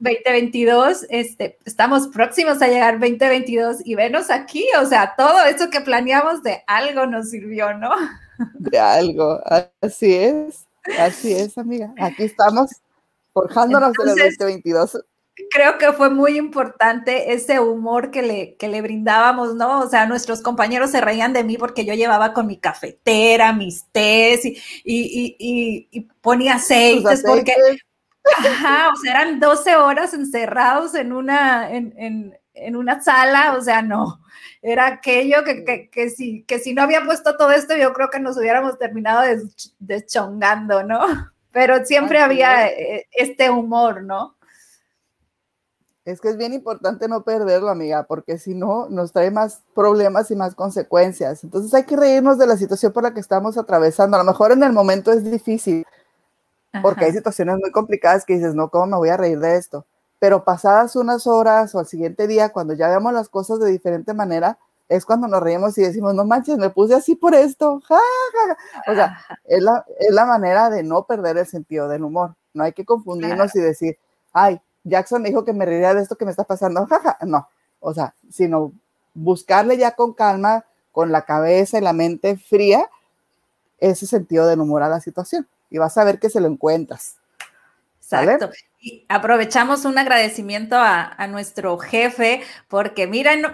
[0.00, 5.80] 2022, este, estamos próximos a llegar 2022 y venos aquí, o sea, todo eso que
[5.80, 7.90] planeamos de algo nos sirvió, ¿no?
[8.54, 9.40] De algo,
[9.80, 10.66] así es.
[10.98, 11.92] Así es, amiga.
[12.00, 12.70] Aquí estamos
[13.32, 15.04] forjándonos en el 2022
[15.50, 19.80] creo que fue muy importante ese humor que le, que le brindábamos, ¿no?
[19.80, 23.84] O sea, nuestros compañeros se reían de mí porque yo llevaba con mi cafetera, mis
[23.92, 25.36] tés y, y,
[25.90, 27.54] y, ponía aceites, porque,
[28.24, 33.62] ajá, o sea, eran 12 horas encerrados en una, en, en, en una sala, o
[33.62, 34.20] sea, no.
[34.62, 38.10] Era aquello que, que, que, si, que si no había puesto todo esto, yo creo
[38.10, 39.22] que nos hubiéramos terminado
[39.78, 41.00] deschongando, ¿no?
[41.52, 44.36] Pero siempre había eh, este humor, ¿no?
[46.04, 50.30] Es que es bien importante no perderlo, amiga, porque si no, nos trae más problemas
[50.30, 51.44] y más consecuencias.
[51.44, 54.16] Entonces hay que reírnos de la situación por la que estamos atravesando.
[54.16, 55.84] A lo mejor en el momento es difícil,
[56.82, 59.84] porque hay situaciones muy complicadas que dices, no, ¿cómo me voy a reír de esto?
[60.18, 64.14] Pero pasadas unas horas o al siguiente día, cuando ya veamos las cosas de diferente
[64.14, 64.58] manera,
[64.88, 67.80] es cuando nos reímos y decimos, no manches, me puse así por esto.
[68.88, 72.34] O sea, es la, es la manera de no perder el sentido del humor.
[72.54, 73.98] No hay que confundirnos y decir,
[74.32, 77.48] ay, Jackson dijo que me reiría de esto que me está pasando, jaja, no,
[77.80, 78.72] o sea, sino
[79.14, 82.88] buscarle ya con calma, con la cabeza y la mente fría,
[83.78, 87.16] ese sentido del humor a la situación y vas a ver que se lo encuentras.
[88.02, 88.50] Exacto.
[88.80, 93.44] Y aprovechamos un agradecimiento a, a, nuestro jefe porque miren,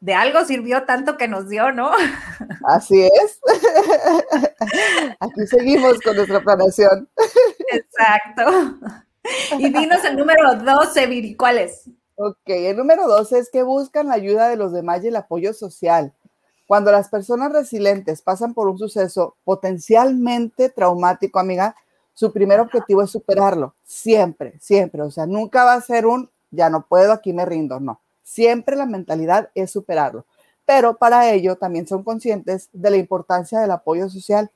[0.00, 1.90] de algo sirvió tanto que nos dio, ¿no?
[2.68, 3.40] Así es.
[5.20, 7.08] Aquí seguimos con nuestra planeación.
[7.72, 8.76] Exacto.
[9.58, 11.88] Y dinos el número 12, Viri, ¿cuál es?
[12.16, 15.52] Ok, el número 12 es que buscan la ayuda de los demás y el apoyo
[15.52, 16.12] social.
[16.66, 21.74] Cuando las personas resilientes pasan por un suceso potencialmente traumático, amiga,
[22.14, 25.02] su primer objetivo es superarlo, siempre, siempre.
[25.02, 28.00] O sea, nunca va a ser un, ya no puedo, aquí me rindo, no.
[28.22, 30.24] Siempre la mentalidad es superarlo.
[30.64, 34.50] Pero para ello también son conscientes de la importancia del apoyo social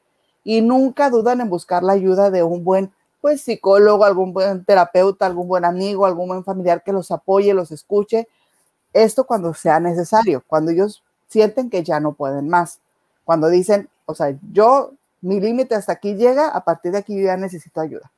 [0.45, 5.27] y nunca dudan en buscar la ayuda de un buen pues psicólogo, algún buen terapeuta,
[5.27, 8.29] algún buen amigo, algún buen familiar que los apoye, los escuche.
[8.93, 12.81] Esto cuando sea necesario, cuando ellos sienten que ya no pueden más.
[13.25, 17.27] Cuando dicen, o sea, yo, mi límite hasta aquí llega, a partir de aquí yo
[17.27, 18.11] ya necesito ayuda.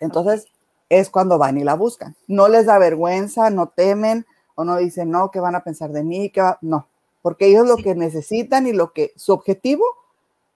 [0.00, 0.46] Entonces,
[0.88, 2.14] es cuando van y la buscan.
[2.26, 6.02] No les da vergüenza, no temen o no dicen, no, ¿qué van a pensar de
[6.02, 6.30] mí?
[6.30, 6.58] ¿Qué va?
[6.60, 6.88] No,
[7.22, 9.84] porque ellos lo que necesitan y lo que su objetivo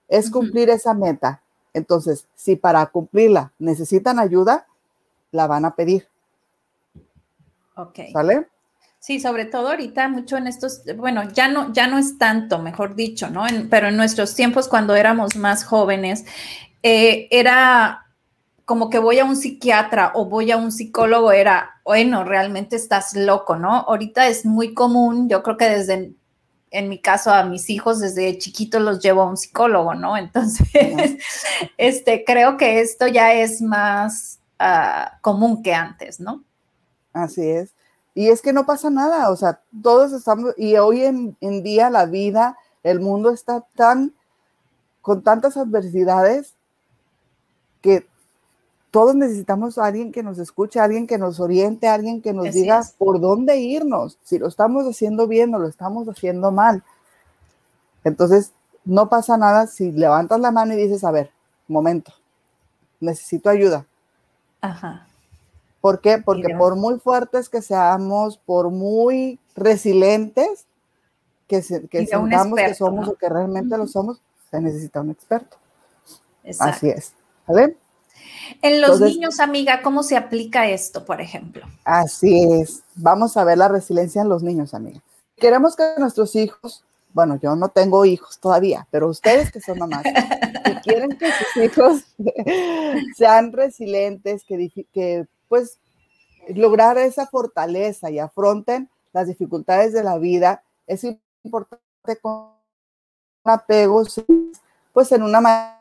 [0.09, 1.43] es cumplir esa meta,
[1.75, 4.67] entonces, si para cumplirla necesitan ayuda,
[5.33, 6.09] la van a pedir.
[7.77, 7.99] Ok.
[8.13, 8.49] ¿Sale?
[8.99, 12.95] Sí, sobre todo ahorita mucho en estos, bueno, ya no, ya no es tanto, mejor
[12.95, 13.45] dicho, ¿no?
[13.71, 16.27] pero en nuestros tiempos cuando éramos más jóvenes,
[16.83, 18.07] eh, era
[18.67, 23.17] como que voy a un psiquiatra o voy a un psicólogo, era, bueno, realmente estás
[23.17, 23.75] loco, ¿no?
[23.75, 26.13] Ahorita es muy común, yo creo que desde
[26.71, 30.17] en mi caso a mis hijos desde chiquitos los llevo a un psicólogo, ¿no?
[30.17, 30.69] Entonces,
[31.77, 36.45] este, creo que esto ya es más ah, común que antes, ¿no?
[37.13, 37.75] Así es.
[38.15, 41.91] Y es que no pasa nada, o sea, todos estamos, y hoy en, en día
[41.91, 44.15] la vida, el mundo está tan,
[45.01, 46.55] con tantas adversidades
[47.81, 48.07] que
[48.91, 52.83] todos necesitamos a alguien que nos escuche, alguien que nos oriente, alguien que nos diga
[52.99, 56.83] por dónde irnos, si lo estamos haciendo bien o lo estamos haciendo mal.
[58.03, 58.53] Entonces,
[58.85, 61.31] no pasa nada si levantas la mano y dices, a ver,
[61.69, 62.13] momento,
[62.99, 63.87] necesito ayuda.
[64.61, 65.07] Ajá.
[65.81, 66.19] ¿Por qué?
[66.19, 70.67] Porque por muy fuertes que seamos, por muy resilientes
[71.47, 75.57] que, que sintamos que somos o que realmente lo somos, se necesita un experto.
[76.59, 77.15] Así es.
[77.47, 77.77] ¿Vale?
[78.63, 81.67] En los niños, amiga, ¿cómo se aplica esto, por ejemplo?
[81.85, 82.83] Así es.
[82.95, 85.01] Vamos a ver la resiliencia en los niños, amiga.
[85.37, 90.03] Queremos que nuestros hijos, bueno, yo no tengo hijos todavía, pero ustedes que son mamás,
[90.65, 92.05] si quieren que sus hijos
[93.17, 95.79] sean resilientes, que, que pues
[96.55, 101.05] lograr esa fortaleza y afronten las dificultades de la vida, es
[101.43, 102.51] importante con
[103.45, 104.03] un apego,
[104.93, 105.80] pues en una manera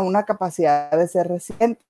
[0.00, 1.84] una capacidad de ser resiliente.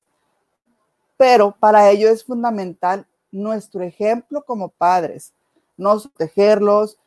[1.17, 5.33] Pero para ello es fundamental nuestro ejemplo como padres,
[5.77, 6.99] no protegerlos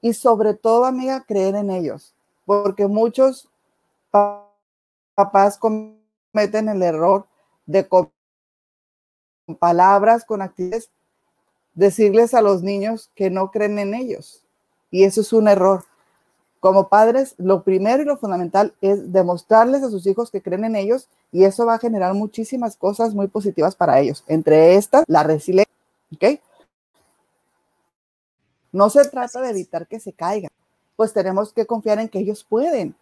[0.00, 3.48] y sobre todo, amiga, creer en ellos, porque muchos
[5.14, 7.26] papás cometen el error
[7.66, 8.10] de con
[9.58, 10.90] palabras, con actividades,
[11.74, 14.44] decirles a los niños que no creen en ellos.
[14.90, 15.84] Y eso es un error
[16.62, 20.76] como padres, lo primero y lo fundamental es demostrarles a sus hijos que creen en
[20.76, 24.22] ellos y eso va a generar muchísimas cosas muy positivas para ellos.
[24.28, 25.74] Entre estas, la resiliencia.
[26.14, 26.38] ¿Ok?
[28.70, 30.52] No se trata de evitar que se caigan,
[30.94, 32.94] pues tenemos que confiar en que ellos pueden.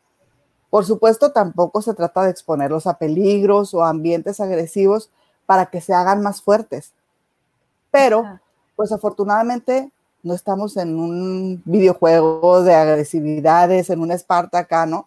[0.71, 5.11] Por supuesto, tampoco se trata de exponerlos a peligros o ambientes agresivos
[5.45, 6.95] para que se hagan más fuertes.
[7.91, 8.41] Pero,
[8.75, 9.93] pues afortunadamente,
[10.23, 14.13] no estamos en un videojuego de agresividades, en un
[14.89, 15.07] ¿no?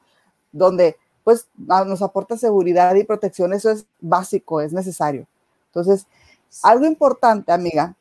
[0.52, 5.26] donde pues nos aporta seguridad y protección, eso es básico, es necesario.
[5.67, 6.06] Entonces,
[6.62, 7.95] algo importante, amiga,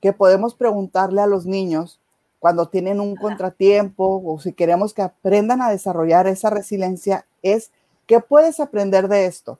[0.00, 2.00] que podemos preguntarle a los niños
[2.38, 7.70] cuando tienen un contratiempo o si queremos que aprendan a desarrollar esa resiliencia es,
[8.06, 9.58] ¿qué puedes aprender de esto?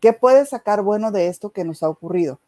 [0.00, 2.38] ¿Qué puedes sacar bueno de esto que nos ha ocurrido?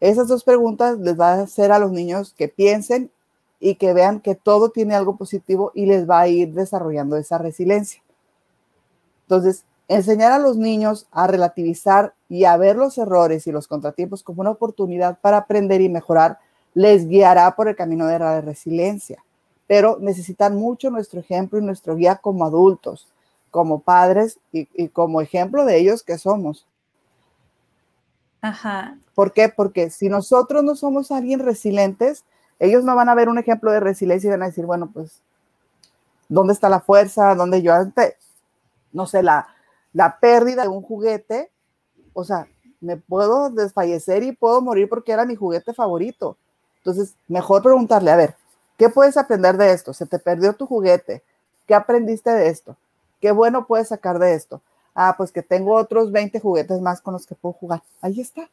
[0.00, 3.10] Esas dos preguntas les va a hacer a los niños que piensen
[3.58, 7.38] y que vean que todo tiene algo positivo y les va a ir desarrollando esa
[7.38, 8.02] resiliencia.
[9.22, 14.22] Entonces, enseñar a los niños a relativizar y a ver los errores y los contratiempos
[14.22, 16.38] como una oportunidad para aprender y mejorar
[16.74, 19.24] les guiará por el camino de la resiliencia.
[19.66, 23.08] Pero necesitan mucho nuestro ejemplo y nuestro guía como adultos,
[23.50, 26.66] como padres y, como ejemplo de ellos que somos.
[28.42, 28.98] Ajá.
[29.16, 29.48] ¿Por qué?
[29.48, 32.24] Porque si nosotros no somos alguien resilientes,
[32.60, 35.20] ellos no van a ver un ejemplo de resiliencia y van a decir, bueno, pues,
[36.28, 37.34] ¿dónde está la fuerza?
[37.34, 38.14] ¿Dónde yo antes,
[38.92, 39.48] no sé, la,
[39.92, 41.50] la pérdida de un juguete?
[42.12, 42.46] O sea,
[42.80, 46.36] me puedo desfallecer y puedo morir porque era mi juguete favorito.
[46.76, 48.36] Entonces, mejor preguntarle, a ver,
[48.76, 49.92] ¿qué puedes aprender de esto?
[49.92, 51.24] Se te perdió tu juguete.
[51.66, 52.76] ¿Qué aprendiste de esto?
[53.20, 54.60] ¿Qué bueno puedes sacar de esto?
[54.96, 57.82] ah, pues que tengo otros 20 juguetes más con los que puedo jugar.
[58.00, 58.48] Ahí está.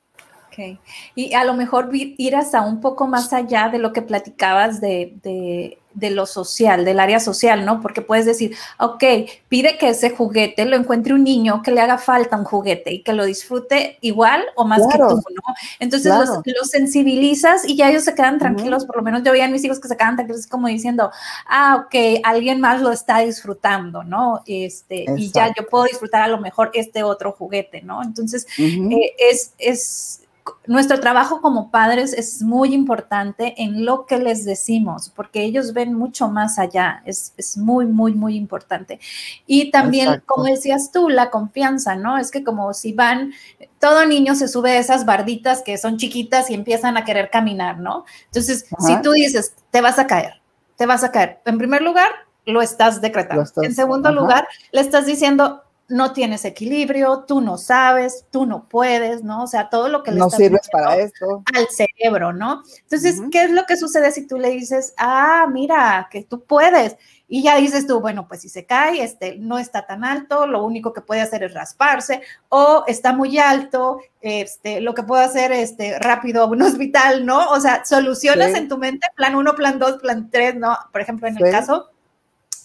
[0.54, 0.80] Ok.
[1.16, 5.14] Y a lo mejor ir hasta un poco más allá de lo que platicabas de,
[5.24, 7.82] de, de, lo social, del área social, ¿no?
[7.82, 9.04] Porque puedes decir, ok,
[9.50, 13.04] pide que ese juguete lo encuentre un niño que le haga falta un juguete y
[13.04, 15.56] que lo disfrute igual o más que tú, ¿no?
[15.80, 19.50] Entonces los, sensibilizas y ya ellos se quedan tranquilos, por lo menos yo veía a
[19.50, 21.12] mis hijos que se quedan tranquilos como diciendo,
[21.48, 24.42] ah, ok, alguien más lo está disfrutando, ¿no?
[24.46, 28.04] Este, y ya yo puedo disfrutar a lo mejor este otro juguete, ¿no?
[28.04, 30.23] Entonces, eh, es, es
[30.66, 35.94] nuestro trabajo como padres es muy importante en lo que les decimos, porque ellos ven
[35.94, 39.00] mucho más allá, es, muy, muy, muy importante.
[39.46, 42.18] Y también, como decías tú, la confianza, ¿no?
[42.18, 43.34] Es que como si van,
[43.80, 47.80] todo niño se sube a esas barditas que son chiquitas y empiezan a querer caminar,
[47.80, 48.06] ¿no?
[48.26, 50.42] Entonces, si tú dices, te vas a caer,
[50.78, 52.10] te vas a caer, en primer lugar,
[52.46, 53.46] lo estás decretando.
[53.62, 59.24] en segundo lugar, le estás diciendo, no tienes equilibrio, tú no sabes, tú no puedes,
[59.24, 59.44] ¿no?
[59.44, 62.64] O sea, todo lo que le no sirves para esto al cerebro, ¿no?
[62.82, 66.96] Entonces, ¿qué es lo que sucede si tú le dices, ah, mira, que tú puedes?
[67.28, 70.64] Y ya dices tú, bueno, pues si se cae, este, no está tan alto, lo
[70.66, 75.52] único que puede hacer es rasparse, o está muy alto, este, lo que puede hacer,
[75.52, 77.52] este, rápido a un hospital, ¿no?
[77.52, 80.76] O sea, soluciones en tu mente, plan uno, plan dos, plan tres, ¿no?
[80.92, 81.92] Por ejemplo, en el caso,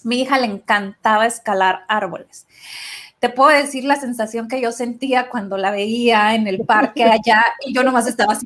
[0.03, 2.47] mi hija le encantaba escalar árboles
[3.19, 7.43] te puedo decir la sensación que yo sentía cuando la veía en el parque allá
[7.65, 8.45] y yo nomás estaba así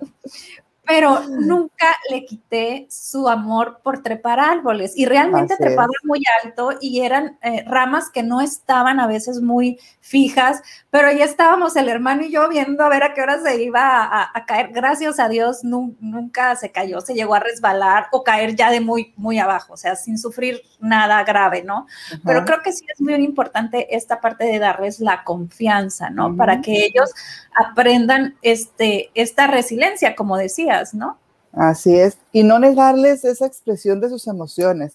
[0.85, 7.01] pero nunca le quité su amor por trepar árboles y realmente trepaba muy alto y
[7.01, 12.23] eran eh, ramas que no estaban a veces muy fijas, pero ya estábamos el hermano
[12.23, 14.71] y yo viendo a ver a qué hora se iba a, caer.
[14.73, 19.13] Gracias a Dios nunca se cayó, se llegó a resbalar o caer ya de muy,
[19.15, 21.87] muy abajo, o sea, sin sufrir nada grave, ¿no?
[22.25, 26.35] Pero creo que sí es muy importante esta parte de darles la confianza, ¿no?
[26.35, 27.13] Para que ellos
[27.55, 31.17] aprendan este, esta resiliencia, como decía ¿no?
[31.53, 32.17] Así es.
[32.31, 34.93] Y no negarles esa expresión de sus emociones.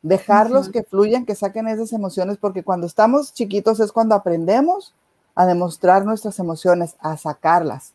[0.00, 4.94] Dejarlos que fluyan, que saquen esas emociones, porque cuando estamos chiquitos es cuando aprendemos
[5.34, 7.92] a demostrar nuestras emociones, a sacarlas.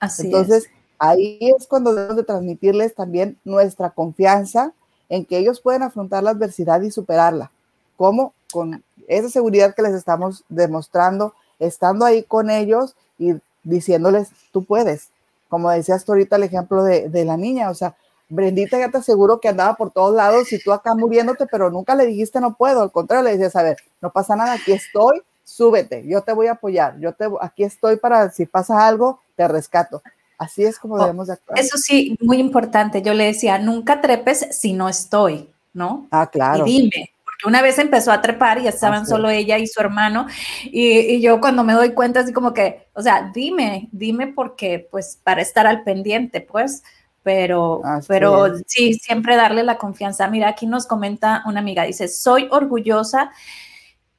[0.00, 4.72] Así Entonces, ahí es cuando debemos de transmitirles también nuestra confianza
[5.08, 7.50] en que ellos pueden afrontar la adversidad y superarla.
[7.96, 8.32] ¿Cómo?
[8.52, 15.10] Con esa seguridad que les estamos demostrando, estando ahí con ellos y diciéndoles, tú puedes,
[15.54, 17.94] como decías tú ahorita el ejemplo de, de, la niña, o sea,
[18.28, 21.94] Brendita ya te aseguro que andaba por todos lados y tú acá muriéndote, pero nunca
[21.94, 25.22] le dijiste no puedo, al contrario, le decías, a ver, no pasa nada, aquí estoy,
[25.44, 29.46] súbete, yo te voy a apoyar, yo te, aquí estoy para si pasa algo, te
[29.46, 30.02] rescato.
[30.38, 31.56] Así es como oh, debemos de actuar.
[31.56, 33.00] Eso sí, muy importante.
[33.00, 36.08] Yo le decía, nunca trepes si no estoy, ¿no?
[36.10, 36.66] Ah, claro.
[36.66, 37.10] Y dime,
[37.46, 40.26] una vez empezó a trepar y estaban solo ella y su hermano.
[40.64, 45.18] Y, yo cuando me doy cuenta, así como que, o sea, dime, dime porque, pues,
[45.22, 46.82] para estar al pendiente, pues.
[47.22, 50.28] Pero, pero sí, siempre darle la confianza.
[50.28, 53.30] Mira, aquí nos comenta una amiga, dice, soy orgullosa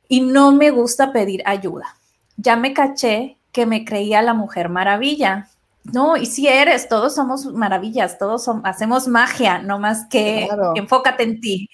[0.08, 1.96] y no me gusta pedir ayuda.
[2.38, 5.48] Ya me caché que me creía la mujer maravilla.
[5.94, 11.40] No, y si eres, todos somos maravillas, todos hacemos magia, no más que enfócate en
[11.40, 11.70] ti.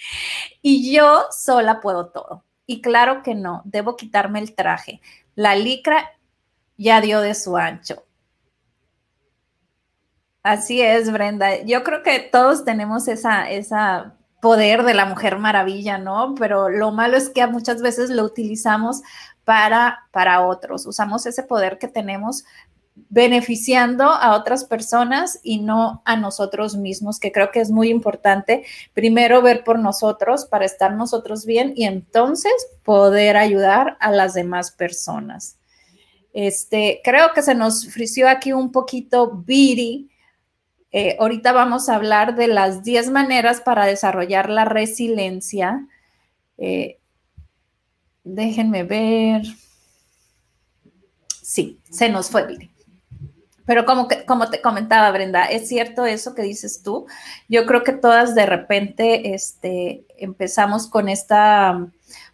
[0.62, 2.44] Y yo sola puedo todo.
[2.66, 5.02] Y claro que no, debo quitarme el traje.
[5.36, 6.12] La licra
[6.78, 8.06] ya dio de su ancho.
[10.44, 11.62] Así es, Brenda.
[11.64, 16.36] Yo creo que todos tenemos esa, esa poder de la mujer maravilla, ¿no?
[16.36, 19.02] Pero lo malo es que muchas veces lo utilizamos
[19.46, 20.86] para, para otros.
[20.86, 22.44] Usamos ese poder que tenemos
[22.96, 28.66] beneficiando a otras personas y no a nosotros mismos, que creo que es muy importante
[28.94, 34.72] primero ver por nosotros para estar nosotros bien y entonces poder ayudar a las demás
[34.72, 35.58] personas.
[36.34, 40.10] Este, creo que se nos frició aquí un poquito Viri.
[40.92, 45.88] Eh, ahorita vamos a hablar de las 10 maneras para desarrollar la resiliencia.
[46.58, 47.00] Eh,
[48.24, 49.44] déjenme ver.
[51.42, 52.71] Sí, se nos fue Viri.
[53.72, 57.08] Pero como, que, como te comentaba, Brenda, es cierto eso que dices tú.
[57.48, 61.36] Yo creo que todas de repente este, empezamos con este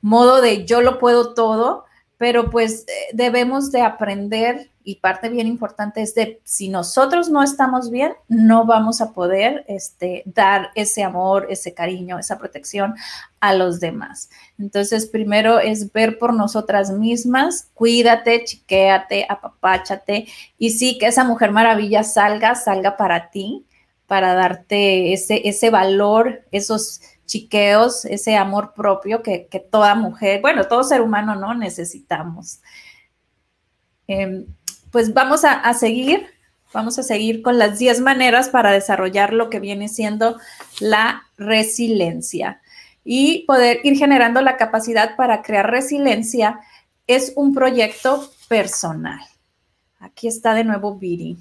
[0.01, 1.85] modo de yo lo puedo todo,
[2.18, 7.43] pero pues eh, debemos de aprender y parte bien importante es de si nosotros no
[7.43, 12.95] estamos bien, no vamos a poder este, dar ese amor, ese cariño, esa protección
[13.41, 14.30] a los demás.
[14.57, 21.51] Entonces, primero es ver por nosotras mismas, cuídate, chiquéate, apapáchate y sí que esa mujer
[21.51, 23.65] maravilla salga, salga para ti,
[24.07, 30.84] para darte ese, ese valor, esos chiqueos, ese amor propio que, toda mujer, bueno, todo
[30.84, 32.61] ser humano no necesitamos.
[34.07, 34.47] Em,
[34.91, 36.25] pues vamos a, seguir,
[36.73, 40.39] vamos a seguir con las 10 maneras para desarrollar lo que viene siendo
[40.80, 42.61] la resiliencia.
[43.03, 46.59] Y poder ir generando la capacidad para crear resiliencia
[47.05, 49.19] es un proyecto personal.
[49.99, 51.38] Aquí está de nuevo Viri.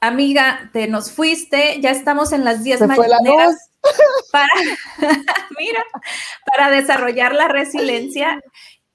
[0.00, 3.70] Amiga, te nos fuiste, ya estamos en las 10 maneras
[4.32, 4.48] para,
[5.58, 5.84] mira,
[6.46, 8.42] para desarrollar la resiliencia.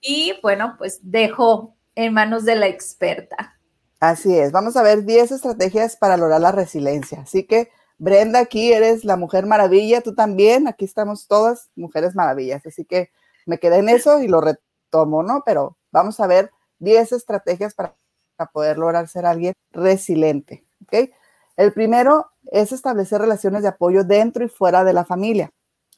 [0.02, 3.60] Y bueno, pues dejo en manos de la experta.
[4.00, 7.22] Así es, vamos a ver 10 estrategias para lograr la resiliencia.
[7.22, 12.66] Así que, Brenda, aquí eres la mujer maravilla, tú también, aquí estamos todas mujeres maravillas.
[12.66, 13.12] Así que
[13.46, 15.44] me quedé en eso y lo retomo, ¿no?
[15.46, 17.98] Pero vamos a ver 10 estrategias para,
[18.38, 21.10] para poder lograr ser alguien resiliente, ¿ok?
[21.58, 25.52] El primero es establecer relaciones de apoyo dentro y fuera de la familia.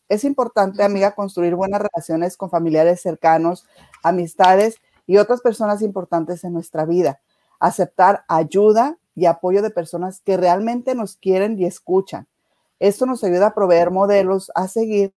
[0.10, 3.66] Es importante, amiga, construir buenas relaciones con familiares cercanos,
[4.04, 7.22] amistades y otras personas importantes en nuestra vida.
[7.60, 12.28] Aceptar ayuda y apoyo de personas que realmente nos quieren y escuchan.
[12.80, 15.14] Esto nos ayuda a proveer modelos a seguir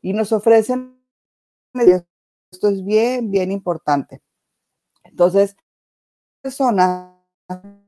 [0.00, 0.98] y nos ofrecen.
[1.74, 4.22] Esto es bien, bien importante.
[5.04, 5.56] Entonces,
[6.40, 7.10] personas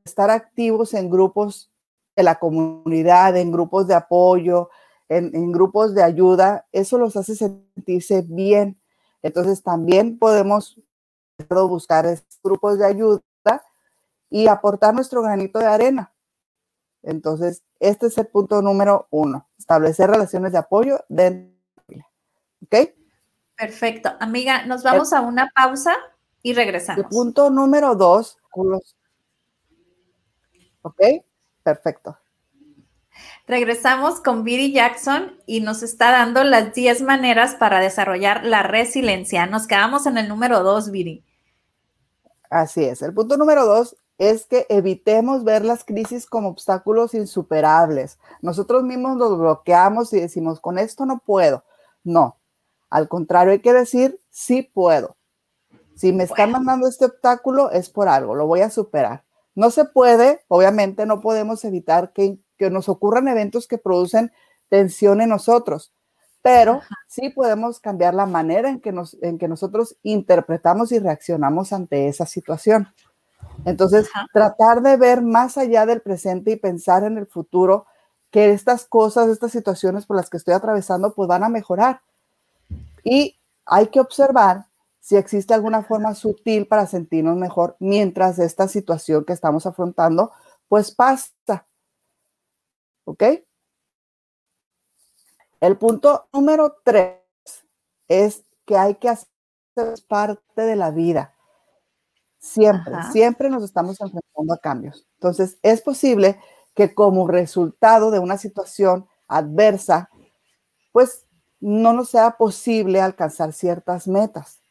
[0.04, 1.70] estar activos en grupos
[2.16, 4.70] de la comunidad, en grupos de apoyo,
[5.08, 8.80] en, en, grupos de ayuda, eso los hace sentirse bien.
[9.22, 10.80] Entonces también podemos
[11.48, 12.06] buscar
[12.42, 13.22] grupos de ayuda
[14.30, 16.12] y aportar nuestro granito de arena.
[17.02, 21.54] Entonces, este es el punto número uno, establecer relaciones de apoyo dentro
[22.64, 22.90] ¿Ok?
[23.56, 24.10] Perfecto.
[24.20, 25.94] Amiga, nos vamos a una pausa
[26.42, 27.04] y regresamos.
[27.04, 28.38] El punto número dos,
[30.82, 31.00] ¿ok?
[31.64, 32.16] Perfecto.
[33.46, 39.46] Regresamos con Viri Jackson y nos está dando las 10 maneras para desarrollar la resiliencia.
[39.46, 41.24] Nos quedamos en el número 2, Viri.
[42.50, 43.02] Así es.
[43.02, 48.18] El punto número 2 es que evitemos ver las crisis como obstáculos insuperables.
[48.42, 51.64] Nosotros mismos los bloqueamos y decimos, con esto no puedo.
[52.04, 52.38] No,
[52.90, 55.16] al contrario, hay que decir, sí puedo.
[55.96, 59.23] Si me están mandando este obstáculo es por algo, lo voy a superar.
[59.54, 64.32] No se puede, obviamente no podemos evitar que que nos ocurran eventos que producen
[64.68, 65.92] tensión en nosotros,
[66.42, 71.72] pero sí podemos cambiar la manera en que, nos, en que nosotros interpretamos y reaccionamos
[71.72, 72.88] ante esa situación.
[73.64, 77.86] Entonces, tratar de ver más allá del presente y pensar en el futuro
[78.30, 82.00] que estas cosas, estas situaciones por las que estoy atravesando, pues van a mejorar.
[83.04, 84.66] Y hay que observar
[85.04, 90.32] si existe alguna forma sutil para sentirnos mejor mientras esta situación que estamos afrontando,
[90.66, 91.66] pues pasa.
[93.04, 93.22] ¿Ok?
[95.60, 97.18] El punto número tres
[98.08, 99.28] es que hay que hacer
[100.08, 101.34] parte de la vida.
[102.38, 105.06] Siempre, siempre nos estamos enfrentando a cambios.
[105.16, 106.40] Entonces, es posible
[106.74, 110.08] que como resultado de una situación adversa,
[110.92, 111.26] pues
[111.60, 114.63] no nos sea posible alcanzar ciertas metas.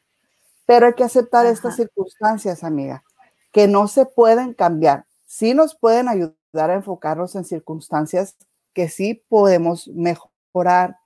[0.66, 3.04] Pero hay que aceptar estas circunstancias, amiga,
[3.52, 5.06] que no se pueden cambiar.
[5.26, 8.38] Sí nos pueden ayudar a enfocarnos en circunstancias
[8.74, 10.98] que sí podemos mejorar,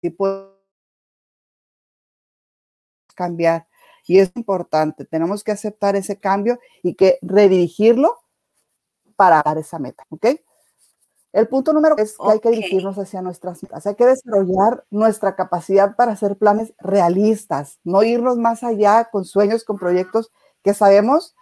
[0.00, 0.52] sí podemos
[3.14, 3.66] cambiar.
[4.06, 8.18] Y es importante, tenemos que aceptar ese cambio y que redirigirlo
[9.16, 10.26] para dar esa meta, ¿ok?
[11.32, 15.34] El punto número es que hay que dirigirnos hacia nuestras metas, hay que desarrollar nuestra
[15.34, 20.30] capacidad para hacer planes realistas, no irnos más allá con sueños, con proyectos
[20.62, 21.34] que sabemos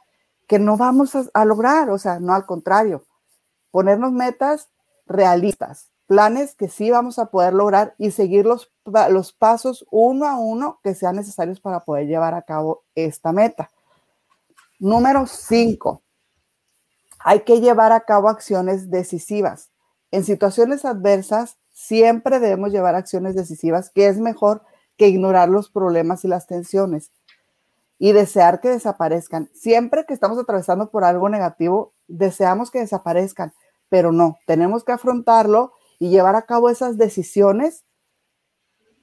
[0.47, 3.05] que no vamos a, lograr, o sea, no al contrario,
[3.72, 4.68] ponernos metas
[5.07, 8.72] realistas, planes que sí vamos a poder lograr y seguir los,
[9.11, 13.70] los pasos uno a uno que sean necesarios para poder llevar a cabo esta meta.
[14.78, 16.03] Número cinco,
[17.18, 19.70] hay que llevar a cabo acciones decisivas.
[20.11, 24.63] En situaciones adversas, siempre debemos llevar acciones decisivas, que es mejor
[24.97, 27.11] que ignorar los problemas y las tensiones
[27.99, 29.51] y desear que desaparezcan.
[29.55, 33.53] Siempre que estamos atravesando por algo negativo, deseamos que desaparezcan,
[33.89, 37.85] pero no, tenemos que afrontarlo y llevar a cabo esas decisiones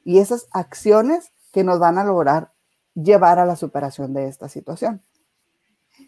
[0.04, 2.52] y esas acciones que nos van a lograr
[2.96, 5.02] llevar a la superación de esta situación.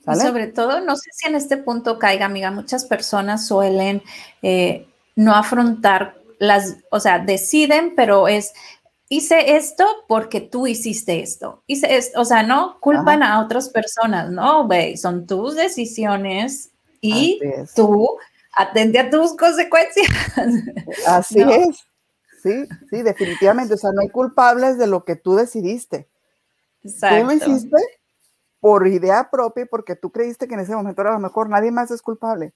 [0.05, 4.01] Sobre todo, no sé si en este punto caiga, amiga, muchas personas suelen
[4.41, 4.87] eh,
[5.19, 8.53] no afrontar las, o sea, deciden, pero es,
[9.09, 11.61] hice esto porque tú hiciste esto.
[11.67, 17.37] Hice esto, o sea, no culpan a otras personas, no, güey, son tus decisiones y
[17.75, 18.17] tú
[18.55, 20.07] atende a tus consecuencias.
[21.07, 21.85] Así es.
[22.41, 23.73] Sí, sí, definitivamente.
[23.73, 26.07] O sea, no hay culpables de lo que tú decidiste.
[26.81, 27.19] Exacto.
[27.19, 27.77] Tú lo hiciste
[28.61, 31.49] por idea propia y porque tú creíste que en ese momento era lo mejor.
[31.49, 32.53] Nadie más es culpable.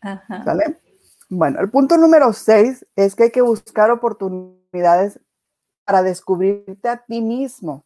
[0.00, 0.44] Ajá.
[0.44, 0.78] ¿Sale?
[1.30, 5.20] Bueno, el punto número seis es que hay que buscar oportunidades
[5.84, 7.84] para descubrirte a ti mismo.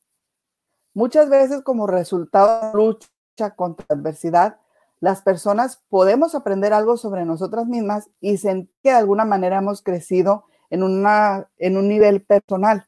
[0.95, 4.61] Muchas veces como resultado de lucha contra la adversidad,
[5.01, 9.83] las personas podemos aprender algo sobre nosotras mismas y sentir que de alguna manera hemos
[9.83, 12.87] crecido en, una, en un nivel personal.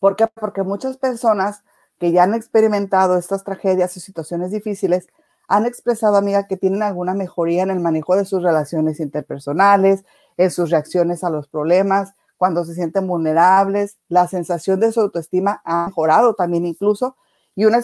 [0.00, 0.26] ¿Por qué?
[0.26, 1.62] Porque muchas personas
[1.98, 5.06] que ya han experimentado estas tragedias o situaciones difíciles
[5.50, 10.04] han expresado, amiga, que tienen alguna mejoría en el manejo de sus relaciones interpersonales,
[10.36, 15.60] en sus reacciones a los problemas, cuando se sienten vulnerables, la sensación de su autoestima
[15.64, 17.16] ha mejorado también incluso,
[17.56, 17.80] y una,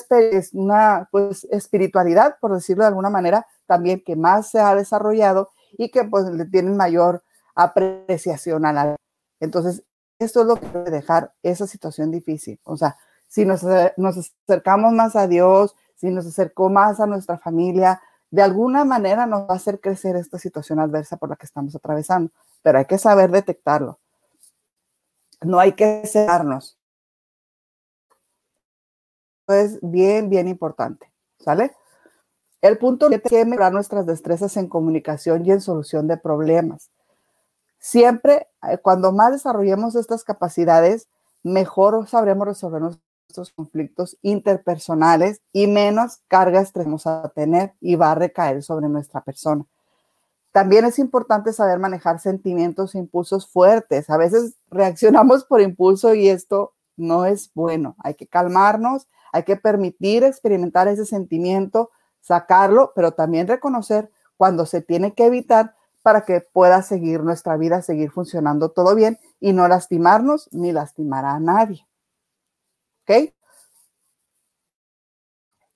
[0.53, 5.91] una pues, espiritualidad, por decirlo de alguna manera, también que más se ha desarrollado y
[5.91, 7.25] que pues le tienen mayor
[7.57, 8.97] apreciación a la
[9.41, 9.83] Entonces,
[10.21, 12.61] esto es lo que debe dejar esa situación difícil.
[12.63, 12.97] O sea,
[13.27, 18.43] si nos, nos acercamos más a Dios, si nos acercó más a nuestra familia, de
[18.43, 22.31] alguna manera nos va a hacer crecer esta situación adversa por la que estamos atravesando,
[22.63, 23.99] pero hay que saber detectarlo.
[25.43, 26.79] No hay que cerrarnos.
[29.49, 31.75] Es bien, bien importante, ¿sale?
[32.61, 36.91] El punto es que mejorar nuestras destrezas en comunicación y en solución de problemas.
[37.79, 41.09] Siempre, eh, cuando más desarrollemos estas capacidades,
[41.45, 42.83] mejor sabremos resolver
[43.29, 49.21] estos conflictos interpersonales y menos carga vamos a tener y va a recaer sobre nuestra
[49.23, 49.65] persona.
[50.53, 54.09] También es importante saber manejar sentimientos e impulsos fuertes.
[54.09, 57.95] A veces reaccionamos por impulso y esto no es bueno.
[57.99, 61.91] Hay que calmarnos, hay que permitir experimentar ese sentimiento,
[62.23, 67.83] sacarlo, pero también reconocer cuando se tiene que evitar para que pueda seguir nuestra vida,
[67.83, 71.87] seguir funcionando todo bien y no lastimarnos ni lastimar a nadie.
[73.09, 73.33] ¿Ok?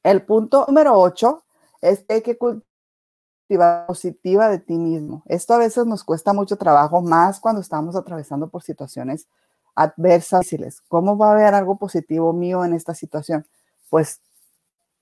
[0.02, 1.44] El punto número 8
[1.82, 5.22] es que cultivar positiva de ti mismo.
[5.26, 9.28] Esto a veces nos cuesta mucho trabajo, más cuando estamos atravesando por situaciones
[9.74, 10.48] adversas.
[10.88, 13.46] ¿Cómo va a haber algo positivo mío en esta situación?
[13.90, 14.20] Pues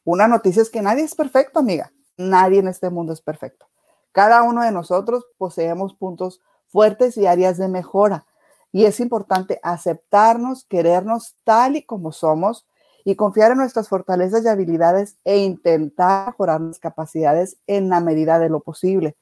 [0.05, 1.93] una noticia es que nadie es perfecto, amiga.
[2.17, 3.67] Nadie en este mundo es perfecto.
[4.13, 8.27] Cada uno de nosotros poseemos puntos fuertes y áreas de mejora.
[8.73, 12.67] Y es importante aceptarnos, querernos tal y como somos
[13.05, 18.39] y confiar en nuestras fortalezas y habilidades e intentar mejorar las capacidades en la medida
[18.39, 19.17] de lo posible.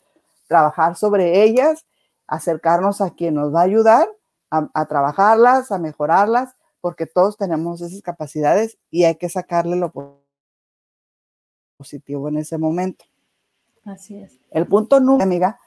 [0.48, 1.86] Trabajar sobre ellas,
[2.26, 4.08] acercarnos a quien nos va a ayudar
[4.50, 9.92] a, trabajarlas, a mejorarlas, porque todos tenemos esas capacidades y hay que sacarle lo
[11.76, 13.04] positivo en ese momento.
[13.84, 14.38] Así es.
[14.50, 15.58] El punto número, amiga,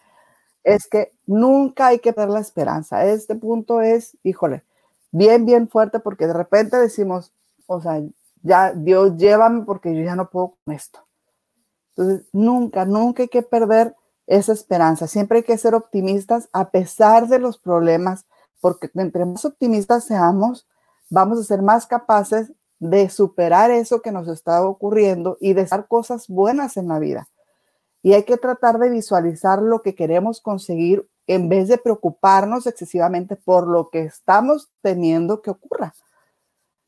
[0.63, 3.05] es que nunca hay que perder la esperanza.
[3.05, 4.63] Este punto es, híjole,
[5.11, 7.33] bien, bien fuerte porque de repente decimos,
[7.65, 8.01] o sea,
[8.41, 11.05] ya Dios llévame porque yo ya no puedo con esto.
[11.95, 13.95] Entonces, nunca, nunca hay que perder
[14.27, 15.07] esa esperanza.
[15.07, 18.25] Siempre hay que ser optimistas a pesar de los problemas,
[18.61, 20.67] porque entre más optimistas seamos,
[21.09, 25.87] vamos a ser más capaces de superar eso que nos está ocurriendo y de hacer
[25.87, 27.27] cosas buenas en la vida.
[28.01, 33.35] Y hay que tratar de visualizar lo que queremos conseguir en vez de preocuparnos excesivamente
[33.35, 35.93] por lo que estamos teniendo que ocurra.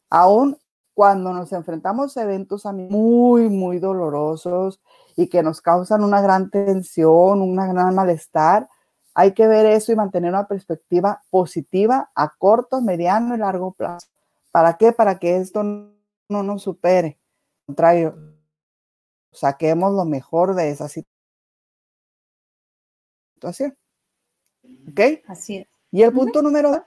[0.09, 0.57] Aún
[0.93, 4.82] cuando nos enfrentamos a eventos muy, muy dolorosos
[5.16, 8.68] y que nos causan una gran tensión, un gran malestar,
[9.14, 14.07] hay que ver eso y mantener una perspectiva positiva a corto, mediano y largo plazo.
[14.51, 14.91] ¿Para qué?
[14.91, 17.20] Para que esto no nos supere.
[17.62, 18.16] Al contrario,
[19.32, 21.08] saquemos lo mejor de esa situación.
[24.90, 25.00] ¿Ok?
[25.28, 25.68] Así es.
[25.92, 26.82] Y el punto número dos,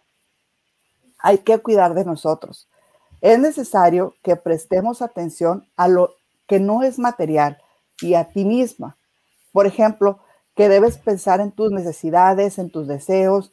[1.19, 2.69] hay que cuidar de nosotros.
[3.21, 6.15] Es necesario que prestemos atención a lo
[6.47, 7.59] que no es material
[8.01, 8.97] y a ti misma.
[9.53, 10.21] Por ejemplo,
[10.55, 13.53] que debes pensar en tus necesidades, en tus deseos.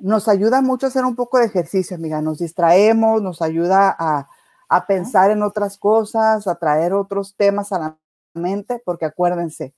[0.00, 2.22] Nos ayuda mucho a hacer un poco de ejercicio, amiga.
[2.22, 4.28] Nos distraemos, nos ayuda a,
[4.68, 7.98] a pensar en otras cosas, a traer otros temas a la
[8.38, 9.74] mente, porque acuérdense,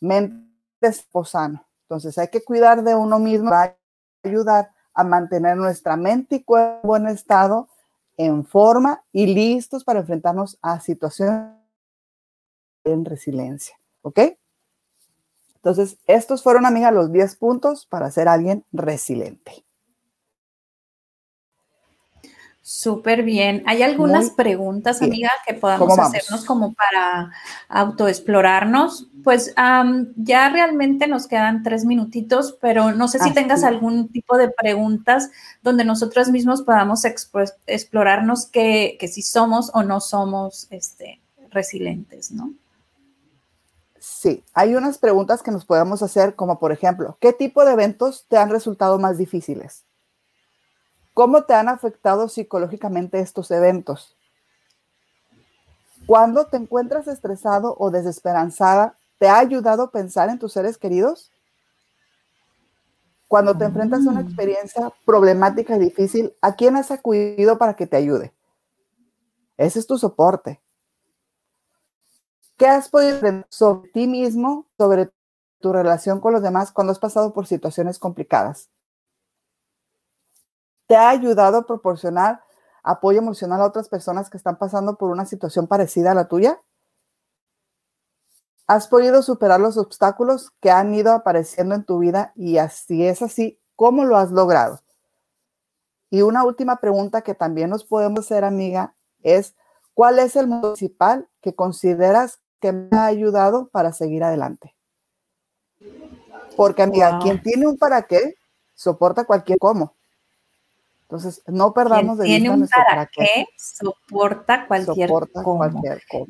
[0.00, 0.48] mente
[0.80, 1.66] es sano.
[1.82, 3.76] Entonces hay que cuidar de uno mismo, va a
[4.22, 7.68] ayudar a mantener nuestra mente y cuerpo en buen estado,
[8.16, 11.52] en forma y listos para enfrentarnos a situaciones
[12.84, 13.76] en resiliencia.
[14.02, 14.20] ¿Ok?
[15.56, 19.64] Entonces, estos fueron, amiga, los 10 puntos para ser alguien resiliente.
[22.66, 23.62] Súper bien.
[23.66, 27.30] ¿Hay algunas preguntas, amiga, que podamos hacernos como para
[27.68, 29.10] autoexplorarnos?
[29.22, 29.54] Pues
[30.16, 35.30] ya realmente nos quedan tres minutitos, pero no sé si tengas algún tipo de preguntas
[35.62, 42.54] donde nosotros mismos podamos explorarnos que, si somos o no somos este, resilientes, ¿no?
[44.00, 48.24] Sí, hay unas preguntas que nos podemos hacer, como por ejemplo, ¿qué tipo de eventos
[48.26, 49.84] te han resultado más difíciles?
[51.14, 54.16] ¿Cómo te han afectado psicológicamente estos eventos?
[56.06, 61.30] Cuando te encuentras estresado o desesperanzada, ¿te ha ayudado a pensar en tus seres queridos?
[63.28, 64.26] Cuando te enfrentas a una mm.
[64.26, 68.34] experiencia problemática y difícil, ¿a quién has acudido para que te ayude?
[69.56, 70.60] Ese es tu soporte.
[72.56, 75.10] ¿Qué has podido aprender sobre ti mismo, sobre
[75.60, 78.68] tu relación con los demás cuando has pasado por situaciones complicadas?
[80.86, 82.44] Te ha ayudado a proporcionar
[82.82, 86.60] apoyo emocional a otras personas que están pasando por una situación parecida a la tuya?
[88.66, 92.32] ¿Has podido superar los obstáculos que han ido apareciendo en tu vida?
[92.34, 94.80] Y así es así, ¿cómo lo has logrado?
[96.10, 99.54] Y una última pregunta que también nos podemos hacer, amiga, es,
[99.94, 104.74] ¿cuál es el principal que consideras que me ha ayudado para seguir adelante?
[106.56, 108.36] Porque, amiga, quien tiene un para qué,
[108.74, 109.94] soporta cualquier cómo.
[111.14, 115.42] Entonces, no perdamos de vista un para qué, soporta cualquier soporta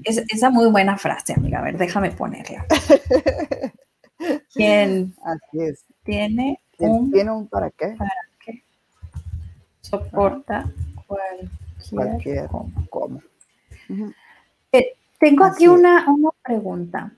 [0.05, 1.61] Es, esa muy buena frase, amiga.
[1.61, 2.67] A ver, déjame ponerla.
[4.55, 5.85] ¿Quién Así es.
[6.03, 7.95] tiene un, tiene un para qué?
[7.99, 8.11] Para
[8.45, 8.63] qué
[9.81, 10.71] soporta
[11.91, 12.49] cualquier,
[12.91, 13.23] cómo.
[14.71, 17.11] Eh, tengo aquí una, una, pregunta.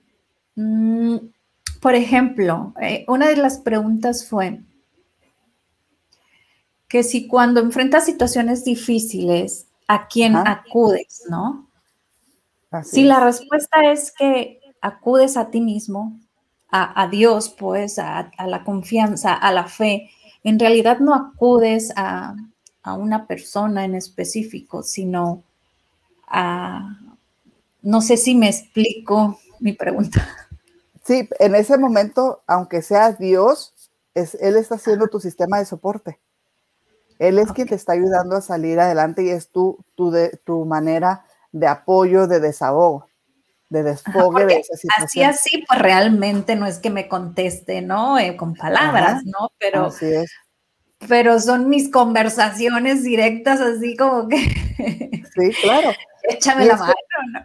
[0.55, 1.17] Mm,
[1.81, 4.61] por ejemplo, eh, una de las preguntas fue,
[6.87, 11.67] que si cuando enfrentas situaciones difíciles, ¿a quién acudes, no?
[12.83, 16.19] si la respuesta es que acudes a ti mismo,
[16.69, 20.09] a, Dios, pues, a, la confianza, a la fe,
[20.43, 22.35] en realidad no acudes a,
[22.83, 25.43] a una persona en específico, sino
[26.27, 26.99] a,
[27.81, 30.27] no sé si me explico mi pregunta.
[31.03, 33.73] Sí, en ese momento, aunque sea Dios,
[34.13, 36.19] es, Él está haciendo tu sistema de soporte.
[37.19, 40.65] Él es quien te está ayudando a salir adelante y es tu, tu, de, tu
[40.65, 43.07] manera de apoyo, de desahogo,
[43.69, 45.29] de desfogue de esa situación.
[45.29, 48.19] Así, así, pues realmente no es que me conteste, ¿no?
[48.19, 49.49] Eh, con palabras, ¿no?
[49.57, 50.31] Pero, así es.
[51.07, 54.37] pero son mis conversaciones directas, así como que.
[54.37, 55.89] sí, claro.
[56.23, 56.93] Échame la mano,
[57.33, 57.39] ¿no?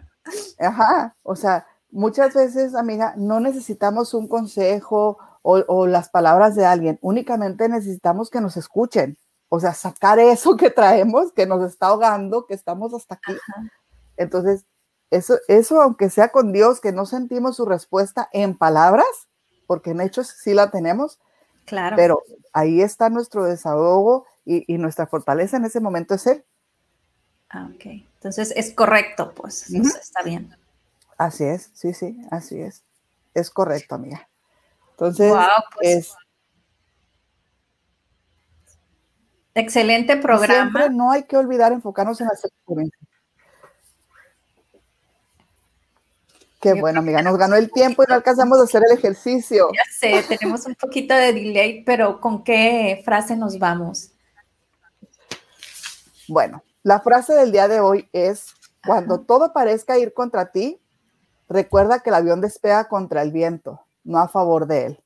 [0.59, 6.65] Ajá, o sea, muchas veces, amiga, no necesitamos un consejo o, o las palabras de
[6.65, 9.17] alguien, únicamente necesitamos que nos escuchen
[9.55, 13.37] o sea, sacar eso que traemos, que nos está ahogando, que estamos hasta aquí.
[14.17, 14.65] Entonces,
[15.11, 19.05] eso, eso, aunque sea con Dios, que no sentimos su respuesta en palabras,
[19.67, 21.19] porque en hechos sí la tenemos,
[21.65, 21.95] claro.
[21.95, 26.43] pero ahí está nuestro desahogo y, nuestra fortaleza en ese momento es Él.
[27.51, 27.85] Ah, ok.
[28.15, 30.57] Entonces es correcto, pues, está bien.
[31.15, 32.81] Así es, sí, sí, así es.
[33.35, 34.27] Es correcto, amiga.
[34.93, 35.31] Entonces,
[35.75, 36.15] pues, es,
[39.55, 40.53] Excelente programa.
[40.53, 42.99] Siempre no hay que olvidar enfocarnos en la experiencia.
[46.59, 49.67] Qué bueno, amiga, nos ganó el tiempo y no alcanzamos a hacer el ejercicio.
[49.75, 54.11] Ya sé, tenemos un poquito de delay, pero ¿con qué frase nos vamos?
[56.29, 58.53] Bueno, La frase del día de hoy es,
[58.85, 60.81] cuando todo parezca ir contra ti,
[61.47, 64.99] recuerda que el avión despega contra el viento, no a favor de él.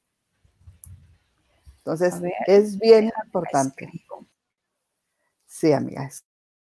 [1.78, 2.16] Entonces,
[2.48, 3.92] es bien importante.
[5.58, 6.08] Sí, amiga,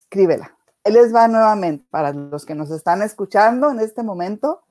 [0.05, 0.57] escríbela.
[0.85, 4.63] Él les va nuevamente, para los que nos están escuchando en este momento,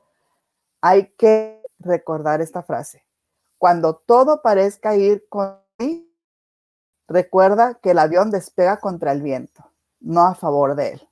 [0.79, 3.05] hay que recordar esta frase.
[3.57, 6.09] Cuando todo parezca ir contra ti,
[7.09, 11.09] recuerda que el avión despega contra el viento no a favor de él.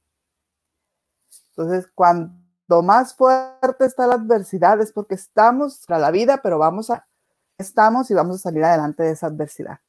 [1.49, 6.89] Entonces, cuando más fuerte está la adversidad es porque estamos para la vida, pero vamos
[6.91, 7.05] a,
[7.57, 9.81] estamos y vamos a salir adelante de esa adversidad.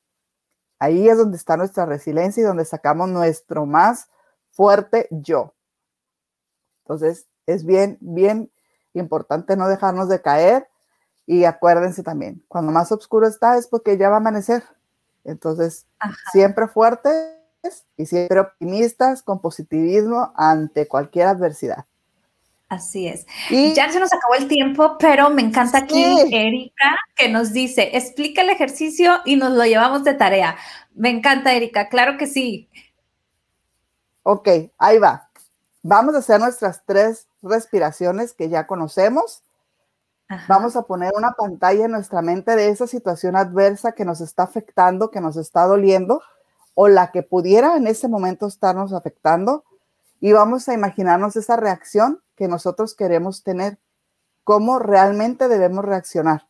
[0.78, 4.08] Ahí es donde está nuestra resiliencia y donde sacamos nuestro más
[4.50, 5.54] fuerte yo.
[6.84, 8.50] Entonces, es bien, bien
[8.92, 10.68] importante no dejarnos de caer
[11.26, 14.62] y acuérdense también, cuando más oscuro está es porque ya va a amanecer.
[15.24, 15.86] Entonces,
[16.32, 17.10] siempre fuerte
[17.96, 21.86] y siempre optimistas, con positivismo ante cualquier adversidad.
[22.68, 23.26] Así es.
[23.50, 28.42] ya se nos acabó el tiempo, pero me encanta aquí Erika que nos dice, explica
[28.42, 30.56] el ejercicio y nos lo llevamos de tarea.
[30.94, 32.68] Me encanta, Erika, claro que sí.
[34.24, 34.48] Ok,
[34.78, 35.30] ahí va.
[35.82, 39.44] Vamos a hacer nuestras tres respiraciones que ya conocemos.
[40.48, 44.42] Vamos a poner una pantalla en nuestra mente de esa situación adversa que nos está
[44.42, 46.20] afectando, que nos está doliendo
[46.74, 49.64] o la que pudiera en ese momento estarnos afectando
[50.20, 53.78] y vamos a imaginarnos esa reacción que nosotros queremos tener,
[54.44, 56.46] cómo realmente debemos reaccionar.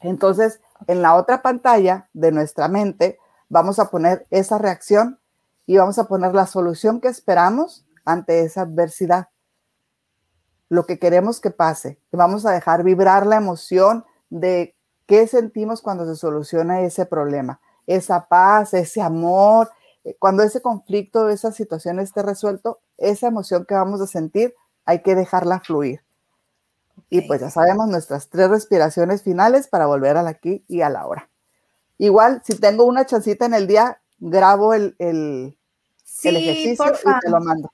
[0.00, 5.18] Entonces, en la otra pantalla de nuestra mente, vamos a poner esa reacción
[5.66, 9.28] y vamos a poner la solución que esperamos ante esa adversidad.
[10.68, 11.98] Lo que queremos que pase.
[12.12, 18.28] Vamos a dejar vibrar la emoción de qué sentimos cuando se soluciona ese problema esa
[18.28, 19.70] paz, ese amor,
[20.04, 25.02] eh, cuando ese conflicto, esa situación esté resuelto, esa emoción que vamos a sentir, hay
[25.02, 26.02] que dejarla fluir.
[27.10, 31.06] Y pues ya sabemos nuestras tres respiraciones finales para volver al aquí y a la
[31.06, 31.30] hora.
[31.96, 35.56] Igual, si tengo una chancita en el día, grabo el, el,
[36.22, 37.72] ejercicio y te lo mando.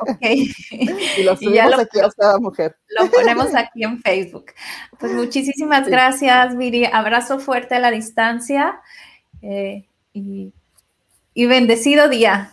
[0.00, 0.18] Ok.
[0.22, 2.76] y lo subimos aquí a cada mujer.
[2.98, 4.52] Lo ponemos aquí en Facebook.
[4.98, 6.86] Pues muchísimas gracias, Miri.
[6.86, 8.80] Abrazo fuerte a la distancia.
[9.42, 10.52] Eh, y,
[11.34, 12.52] bendecido día.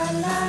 [0.00, 0.48] Este